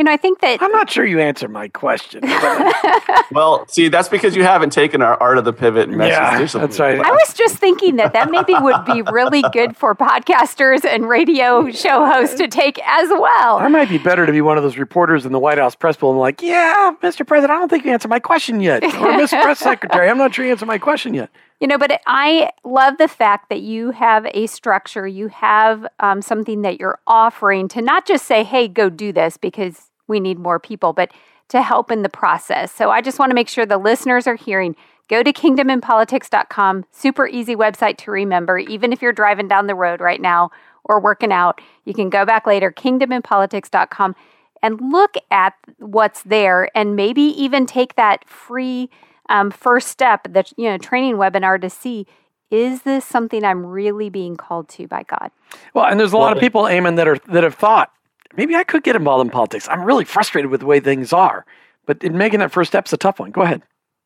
You 0.00 0.04
know, 0.04 0.12
I 0.12 0.16
think 0.16 0.40
that 0.40 0.62
I'm 0.62 0.72
not 0.72 0.88
sure 0.88 1.04
you 1.04 1.20
answered 1.20 1.50
my 1.50 1.68
question. 1.68 2.22
well, 3.32 3.68
see, 3.68 3.88
that's 3.88 4.08
because 4.08 4.34
you 4.34 4.42
haven't 4.42 4.70
taken 4.70 5.02
our 5.02 5.22
art 5.22 5.36
of 5.36 5.44
the 5.44 5.52
pivot 5.52 5.90
and 5.90 5.98
message 5.98 6.54
yeah, 6.54 6.58
That's 6.58 6.80
right. 6.80 6.98
I 6.98 7.10
was 7.10 7.34
just 7.34 7.58
thinking 7.58 7.96
that 7.96 8.14
that 8.14 8.30
maybe 8.30 8.54
would 8.58 8.82
be 8.86 9.02
really 9.12 9.44
good 9.52 9.76
for 9.76 9.94
podcasters 9.94 10.86
and 10.86 11.06
radio 11.06 11.70
show 11.70 12.06
hosts 12.06 12.36
to 12.36 12.48
take 12.48 12.78
as 12.82 13.10
well. 13.10 13.58
I 13.58 13.68
might 13.68 13.90
be 13.90 13.98
better 13.98 14.24
to 14.24 14.32
be 14.32 14.40
one 14.40 14.56
of 14.56 14.62
those 14.62 14.78
reporters 14.78 15.26
in 15.26 15.32
the 15.32 15.38
White 15.38 15.58
House 15.58 15.74
press 15.74 15.98
pool 15.98 16.12
and 16.12 16.18
like, 16.18 16.40
yeah, 16.40 16.92
Mr. 17.02 17.26
President, 17.26 17.54
I 17.54 17.58
don't 17.58 17.68
think 17.68 17.84
you 17.84 17.92
answered 17.92 18.08
my 18.08 18.20
question 18.20 18.62
yet, 18.62 18.82
or 18.82 18.88
Mr. 18.90 19.42
Press 19.42 19.58
Secretary, 19.58 20.08
I'm 20.08 20.16
not 20.16 20.34
sure 20.34 20.46
you 20.46 20.50
answered 20.50 20.64
my 20.64 20.78
question 20.78 21.12
yet. 21.12 21.28
You 21.60 21.66
know, 21.66 21.76
but 21.76 22.00
I 22.06 22.52
love 22.64 22.96
the 22.96 23.06
fact 23.06 23.50
that 23.50 23.60
you 23.60 23.90
have 23.90 24.26
a 24.32 24.46
structure, 24.46 25.06
you 25.06 25.28
have 25.28 25.86
um, 26.00 26.22
something 26.22 26.62
that 26.62 26.80
you're 26.80 26.98
offering 27.06 27.68
to 27.68 27.82
not 27.82 28.06
just 28.06 28.24
say, 28.24 28.44
hey, 28.44 28.66
go 28.66 28.88
do 28.88 29.12
this 29.12 29.36
because 29.36 29.89
we 30.10 30.20
need 30.20 30.38
more 30.38 30.58
people, 30.58 30.92
but 30.92 31.10
to 31.48 31.62
help 31.62 31.90
in 31.90 32.02
the 32.02 32.08
process. 32.08 32.70
So 32.72 32.90
I 32.90 33.00
just 33.00 33.18
want 33.18 33.30
to 33.30 33.34
make 33.34 33.48
sure 33.48 33.64
the 33.64 33.78
listeners 33.78 34.26
are 34.26 34.34
hearing. 34.34 34.76
Go 35.08 35.22
to 35.22 35.32
kingdominpolitics.com, 35.32 36.84
super 36.92 37.26
easy 37.26 37.56
website 37.56 37.96
to 37.98 38.10
remember, 38.10 38.58
even 38.58 38.92
if 38.92 39.02
you're 39.02 39.12
driving 39.12 39.48
down 39.48 39.66
the 39.66 39.74
road 39.74 40.00
right 40.00 40.20
now 40.20 40.50
or 40.84 41.00
working 41.00 41.32
out. 41.32 41.60
You 41.84 41.94
can 41.94 42.10
go 42.10 42.24
back 42.24 42.46
later, 42.46 42.70
kingdominpolitics.com, 42.70 44.14
and 44.62 44.92
look 44.92 45.14
at 45.30 45.54
what's 45.78 46.22
there 46.22 46.68
and 46.76 46.94
maybe 46.94 47.22
even 47.22 47.66
take 47.66 47.96
that 47.96 48.28
free 48.28 48.90
um, 49.30 49.50
first 49.50 49.88
step, 49.88 50.24
the 50.24 50.44
you 50.56 50.68
know 50.68 50.76
training 50.76 51.14
webinar 51.14 51.60
to 51.60 51.70
see 51.70 52.06
is 52.50 52.82
this 52.82 53.04
something 53.04 53.44
I'm 53.44 53.64
really 53.64 54.10
being 54.10 54.36
called 54.36 54.68
to 54.70 54.88
by 54.88 55.04
God? 55.04 55.30
Well, 55.72 55.86
and 55.86 55.98
there's 56.00 56.12
a 56.12 56.18
lot 56.18 56.36
of 56.36 56.40
people, 56.40 56.62
Eamon, 56.62 56.96
that 56.96 57.06
are 57.06 57.18
that 57.28 57.44
have 57.44 57.54
thought, 57.54 57.92
maybe 58.36 58.54
I 58.54 58.64
could 58.64 58.82
get 58.82 58.96
involved 58.96 59.24
in 59.24 59.30
politics. 59.30 59.68
I'm 59.68 59.82
really 59.82 60.04
frustrated 60.04 60.50
with 60.50 60.60
the 60.60 60.66
way 60.66 60.80
things 60.80 61.12
are. 61.12 61.44
But 61.86 62.02
in 62.04 62.16
making 62.16 62.40
that 62.40 62.52
first 62.52 62.70
step 62.70 62.86
is 62.86 62.92
a 62.92 62.96
tough 62.96 63.18
one. 63.18 63.30
Go 63.30 63.42
ahead. 63.42 63.62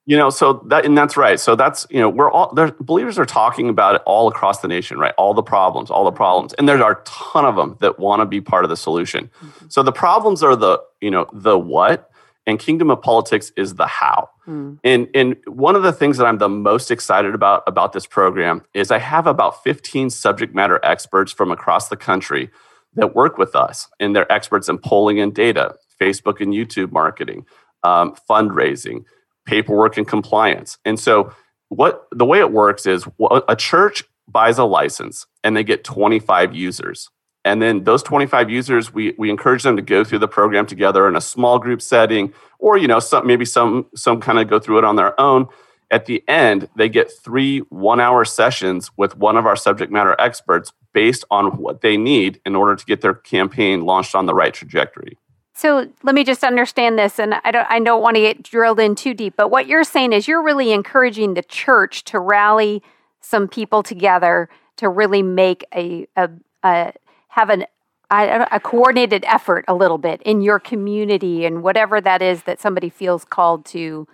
You 0.07 0.19
know, 0.19 0.29
so 0.29 0.65
that 0.67 0.85
and 0.85 0.97
that's 0.97 1.17
right. 1.17 1.41
So 1.41 1.57
that's 1.57 1.87
you 1.89 1.99
know, 1.99 2.11
we're 2.11 2.31
all 2.31 2.53
there. 2.55 2.73
Believers 2.79 3.19
are 3.19 3.25
talking 3.25 3.71
about 3.71 3.95
it 3.95 4.03
all 4.05 4.29
across 4.29 4.61
the 4.61 4.69
nation, 4.69 4.99
right? 4.99 5.15
All 5.17 5.33
the 5.33 5.43
problems, 5.43 5.91
all 5.91 6.05
the 6.05 6.13
problems, 6.13 6.53
and 6.55 6.69
there 6.69 6.83
are 6.83 6.93
a 6.93 7.05
ton 7.05 7.47
of 7.47 7.57
them 7.57 7.79
that 7.81 7.99
want 7.99 8.21
to 8.21 8.27
be 8.27 8.41
part 8.43 8.65
of 8.65 8.71
the 8.71 8.77
solution. 8.77 9.31
Mm-hmm. 9.43 9.67
So 9.71 9.83
the 9.83 9.93
problems 9.93 10.43
are 10.43 10.57
the 10.57 10.79
you 11.01 11.11
know 11.11 11.27
the 11.33 11.59
what, 11.59 12.11
and 12.47 12.59
Kingdom 12.59 12.91
of 12.91 13.01
Politics 13.01 13.51
is 13.57 13.77
the 13.77 13.87
how. 13.87 14.29
Mm. 14.47 14.79
And 14.85 15.09
and 15.15 15.37
one 15.47 15.75
of 15.75 15.83
the 15.83 15.93
things 15.93 16.19
that 16.19 16.27
I'm 16.27 16.37
the 16.37 16.51
most 16.51 16.91
excited 16.91 17.35
about 17.35 17.63
about 17.67 17.95
this 17.95 18.05
program 18.05 18.63
is 18.75 18.91
I 18.91 18.99
have 18.99 19.27
about 19.27 19.65
15 19.65 20.11
subject 20.11 20.55
matter 20.55 20.81
experts 20.83 21.33
from 21.33 21.51
across 21.51 21.89
the 21.89 21.97
country 21.97 22.51
that 22.96 23.14
work 23.14 23.38
with 23.38 23.54
us, 23.54 23.88
and 24.00 24.14
they're 24.14 24.30
experts 24.30 24.68
in 24.68 24.78
polling 24.78 25.20
and 25.20 25.35
data, 25.35 25.74
Facebook 26.00 26.40
and 26.40 26.52
YouTube 26.52 26.92
marketing, 26.92 27.46
um, 27.83 28.14
fundraising, 28.28 29.04
paperwork 29.44 29.96
and 29.96 30.07
compliance. 30.07 30.78
And 30.85 30.98
so, 30.98 31.33
what 31.68 32.07
the 32.12 32.24
way 32.24 32.38
it 32.38 32.52
works 32.52 32.87
is 32.87 33.04
a 33.48 33.57
church 33.57 34.04
buys 34.28 34.59
a 34.59 34.64
license 34.64 35.26
and 35.42 35.57
they 35.57 35.64
get 35.64 35.85
25 35.85 36.54
users. 36.54 37.11
And 37.44 37.61
then 37.61 37.85
those 37.85 38.02
25 38.02 38.48
users, 38.48 38.94
we, 38.94 39.14
we 39.18 39.28
encourage 39.28 39.62
them 39.64 39.76
to 39.76 39.83
go 39.83 40.02
through 40.02 40.20
the 40.20 40.28
program 40.28 40.66
together 40.66 41.07
in 41.09 41.14
a 41.14 41.20
small 41.20 41.59
group 41.59 41.83
setting, 41.83 42.33
or 42.59 42.78
you 42.78 42.88
know, 42.88 43.00
some 43.00 43.26
maybe 43.26 43.44
some 43.44 43.87
some 43.94 44.20
kind 44.20 44.38
of 44.38 44.48
go 44.48 44.59
through 44.59 44.78
it 44.78 44.85
on 44.85 44.96
their 44.96 45.18
own. 45.20 45.46
At 45.94 46.07
the 46.07 46.24
end, 46.26 46.68
they 46.74 46.88
get 46.88 47.12
three 47.12 47.61
one 47.68 48.00
hour 48.00 48.24
sessions 48.24 48.90
with 48.96 49.16
one 49.16 49.37
of 49.37 49.46
our 49.46 49.54
subject 49.54 49.92
matter 49.92 50.16
experts 50.18 50.72
based 50.92 51.24
on 51.30 51.57
what 51.57 51.83
they 51.83 51.96
need 51.96 52.40
in 52.44 52.57
order 52.57 52.74
to 52.74 52.85
get 52.85 53.00
their 53.00 53.14
campaign 53.14 53.83
launched 53.83 54.16
on 54.16 54.26
the 54.26 54.35
right 54.35 54.52
trajectory. 54.52 55.16
So 55.54 55.88
let 56.02 56.16
me 56.16 56.24
just 56.24 56.42
understand 56.42 56.98
this, 56.98 57.20
and 57.20 57.35
I 57.44 57.52
don't, 57.52 57.70
I 57.70 57.78
don't 57.78 58.02
want 58.02 58.16
to 58.16 58.22
get 58.22 58.42
drilled 58.42 58.80
in 58.80 58.96
too 58.96 59.14
deep, 59.14 59.35
but 59.37 59.52
what 59.52 59.68
you're 59.68 59.85
saying 59.85 60.12
is 60.12 60.26
you're 60.26 60.42
really 60.42 60.72
encouraging 60.72 61.35
the 61.35 61.44
church 61.44 62.02
to 62.07 62.18
rally 62.18 62.83
some 63.20 63.46
people 63.46 63.85
together 63.85 64.48
to 64.78 64.88
really 64.88 65.22
make 65.22 65.64
a, 65.72 66.09
a, 66.16 66.28
a 66.64 66.92
have 67.28 67.50
an 67.50 67.66
a, 68.11 68.48
a 68.50 68.59
coordinated 68.59 69.24
effort 69.28 69.64
a 69.68 69.74
little 69.76 69.98
bit 69.98 70.20
in 70.22 70.42
your 70.42 70.59
community 70.59 71.44
and 71.44 71.62
whatever 71.62 72.00
that 72.00 72.20
is 72.20 72.42
that 72.42 72.61
somebody 72.61 72.88
feels 72.88 73.24
called 73.24 73.64
to 73.66 74.09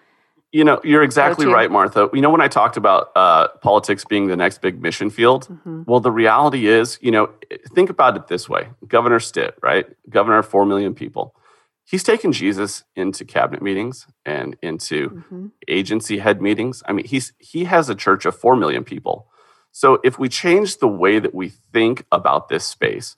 you 0.52 0.64
know, 0.64 0.80
you're 0.82 1.02
exactly 1.02 1.46
right, 1.46 1.70
Martha. 1.70 2.08
You 2.12 2.20
know, 2.20 2.30
when 2.30 2.40
I 2.40 2.48
talked 2.48 2.76
about 2.76 3.10
uh, 3.14 3.48
politics 3.62 4.04
being 4.04 4.26
the 4.26 4.36
next 4.36 4.60
big 4.60 4.82
mission 4.82 5.08
field, 5.10 5.48
mm-hmm. 5.48 5.82
well, 5.86 6.00
the 6.00 6.10
reality 6.10 6.66
is, 6.66 6.98
you 7.00 7.10
know, 7.10 7.30
think 7.72 7.88
about 7.88 8.16
it 8.16 8.26
this 8.26 8.48
way 8.48 8.68
Governor 8.86 9.20
Stitt, 9.20 9.56
right? 9.62 9.86
Governor 10.08 10.38
of 10.38 10.48
4 10.48 10.66
million 10.66 10.94
people. 10.94 11.34
He's 11.84 12.02
taken 12.02 12.32
Jesus 12.32 12.84
into 12.94 13.24
cabinet 13.24 13.62
meetings 13.62 14.06
and 14.24 14.56
into 14.62 15.10
mm-hmm. 15.10 15.46
agency 15.68 16.18
head 16.18 16.40
meetings. 16.40 16.82
I 16.86 16.92
mean, 16.92 17.06
he's 17.06 17.32
he 17.38 17.64
has 17.64 17.88
a 17.88 17.94
church 17.94 18.24
of 18.24 18.36
4 18.36 18.56
million 18.56 18.84
people. 18.84 19.28
So 19.72 20.00
if 20.02 20.18
we 20.18 20.28
change 20.28 20.78
the 20.78 20.88
way 20.88 21.18
that 21.20 21.34
we 21.34 21.52
think 21.72 22.04
about 22.10 22.48
this 22.48 22.64
space, 22.64 23.16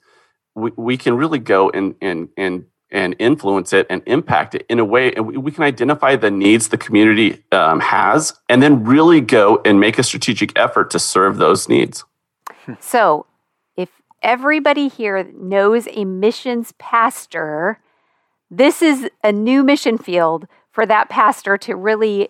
we, 0.55 0.71
we 0.75 0.97
can 0.97 1.17
really 1.17 1.39
go 1.39 1.69
and, 1.69 1.95
and, 2.01 2.29
and 2.37 2.65
and 2.93 3.15
influence 3.19 3.73
it 3.73 3.87
and 3.89 4.01
impact 4.05 4.55
it 4.55 4.65
in 4.69 4.79
a 4.79 4.85
way 4.85 5.11
and 5.13 5.43
we 5.43 5.51
can 5.51 5.63
identify 5.63 6.15
the 6.15 6.31
needs 6.31 6.69
the 6.69 6.77
community 6.77 7.43
um, 7.51 7.79
has 7.79 8.39
and 8.47 8.61
then 8.61 8.83
really 8.83 9.19
go 9.19 9.61
and 9.65 9.79
make 9.79 9.97
a 9.97 10.03
strategic 10.03 10.57
effort 10.57 10.91
to 10.91 10.99
serve 10.99 11.37
those 11.37 11.67
needs. 11.67 12.05
So 12.79 13.25
if 13.75 13.89
everybody 14.21 14.87
here 14.87 15.27
knows 15.33 15.87
a 15.91 16.05
missions 16.05 16.73
pastor 16.77 17.79
this 18.49 18.81
is 18.81 19.09
a 19.23 19.31
new 19.31 19.63
mission 19.63 19.97
field 19.97 20.47
for 20.71 20.85
that 20.85 21.09
pastor 21.09 21.57
to 21.57 21.75
really 21.75 22.29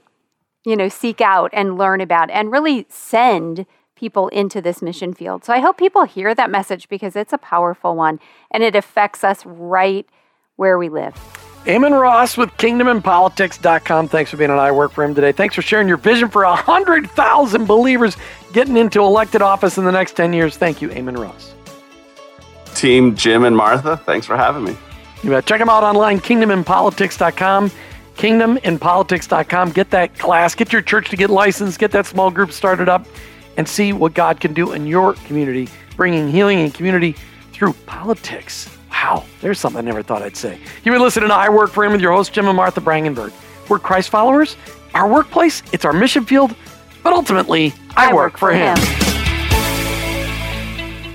you 0.66 0.76
know 0.76 0.88
seek 0.88 1.20
out 1.22 1.50
and 1.54 1.78
learn 1.78 2.02
about 2.02 2.32
and 2.32 2.52
really 2.52 2.86
send 2.90 3.66
people 3.96 4.28
into 4.30 4.60
this 4.62 4.82
mission 4.82 5.14
field. 5.14 5.44
So 5.44 5.54
i 5.54 5.60
hope 5.60 5.78
people 5.78 6.06
hear 6.06 6.34
that 6.34 6.50
message 6.50 6.90
because 6.90 7.16
it's 7.16 7.34
a 7.34 7.38
powerful 7.38 7.96
one 7.96 8.20
and 8.50 8.64
it 8.64 8.76
affects 8.76 9.24
us 9.24 9.46
right 9.46 10.08
where 10.56 10.78
we 10.78 10.90
live. 10.90 11.14
Eamon 11.66 11.98
Ross 12.00 12.36
with 12.36 12.50
kingdominpolitics.com. 12.58 14.10
Thanks 14.10 14.30
for 14.30 14.38
being 14.38 14.50
on 14.50 14.60
I 14.60 14.72
Work 14.72 14.92
for 14.92 15.04
Him 15.04 15.16
today. 15.16 15.32
Thanks 15.32 15.56
for 15.56 15.62
sharing 15.62 15.88
your 15.88 15.98
vision 15.98 16.28
for 16.28 16.44
100,000 16.44 17.66
believers 17.66 18.18
getting 18.52 18.76
into 18.76 19.02
elected 19.02 19.42
office 19.42 19.78
in 19.78 19.86
the 19.86 19.92
next 19.92 20.18
10 20.18 20.34
years. 20.34 20.58
Thank 20.58 20.82
you, 20.82 20.90
Eamon 20.90 21.18
Ross. 21.18 21.54
Team 22.76 23.16
Jim 23.16 23.46
and 23.46 23.56
Martha, 23.56 23.98
thanks 23.98 24.26
for 24.28 24.36
having 24.36 24.66
me. 24.66 24.76
You 25.24 25.30
bet. 25.30 25.46
Check 25.46 25.60
them 25.60 25.70
out 25.70 25.84
online, 25.84 26.20
kingdominpolitics.com. 26.20 27.72
Kingdominpolitics.com. 28.18 29.72
Get 29.72 29.90
that 29.92 30.18
class, 30.20 30.54
get 30.54 30.74
your 30.74 30.82
church 30.82 31.10
to 31.10 31.16
get 31.16 31.30
licensed, 31.30 31.80
get 31.80 31.92
that 31.92 32.06
small 32.06 32.30
group 32.30 32.52
started 32.52 32.90
up, 32.90 33.08
and 33.56 33.68
see 33.68 33.94
what 33.94 34.14
God 34.14 34.42
can 34.42 34.54
do 34.54 34.74
in 34.74 34.86
your 34.86 35.14
community, 35.14 35.70
bringing 35.96 36.30
healing 36.30 36.60
and 36.60 36.74
community 36.74 37.16
through 37.54 37.74
politics. 37.86 38.70
Wow, 39.04 39.26
there's 39.42 39.60
something 39.60 39.80
I 39.80 39.82
never 39.82 40.02
thought 40.02 40.22
I'd 40.22 40.38
say. 40.38 40.58
You've 40.84 40.94
been 40.94 41.02
listening 41.02 41.28
to 41.28 41.36
I 41.36 41.50
Work 41.50 41.72
for 41.72 41.84
Him 41.84 41.92
with 41.92 42.00
your 42.00 42.14
host, 42.14 42.32
Jim 42.32 42.48
and 42.48 42.56
Martha 42.56 42.80
Brangenberg. 42.80 43.34
We're 43.68 43.78
Christ 43.78 44.10
followers. 44.10 44.56
Our 44.94 45.10
workplace, 45.10 45.62
it's 45.74 45.84
our 45.84 45.92
mission 45.92 46.24
field, 46.24 46.56
but 47.04 47.12
ultimately, 47.12 47.74
I, 47.98 48.12
I 48.12 48.14
work, 48.14 48.34
work, 48.34 48.38
for 48.38 48.54
him. 48.54 48.78
him. 48.78 49.23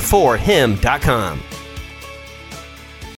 four 0.00 0.36
him.com. 0.36 1.40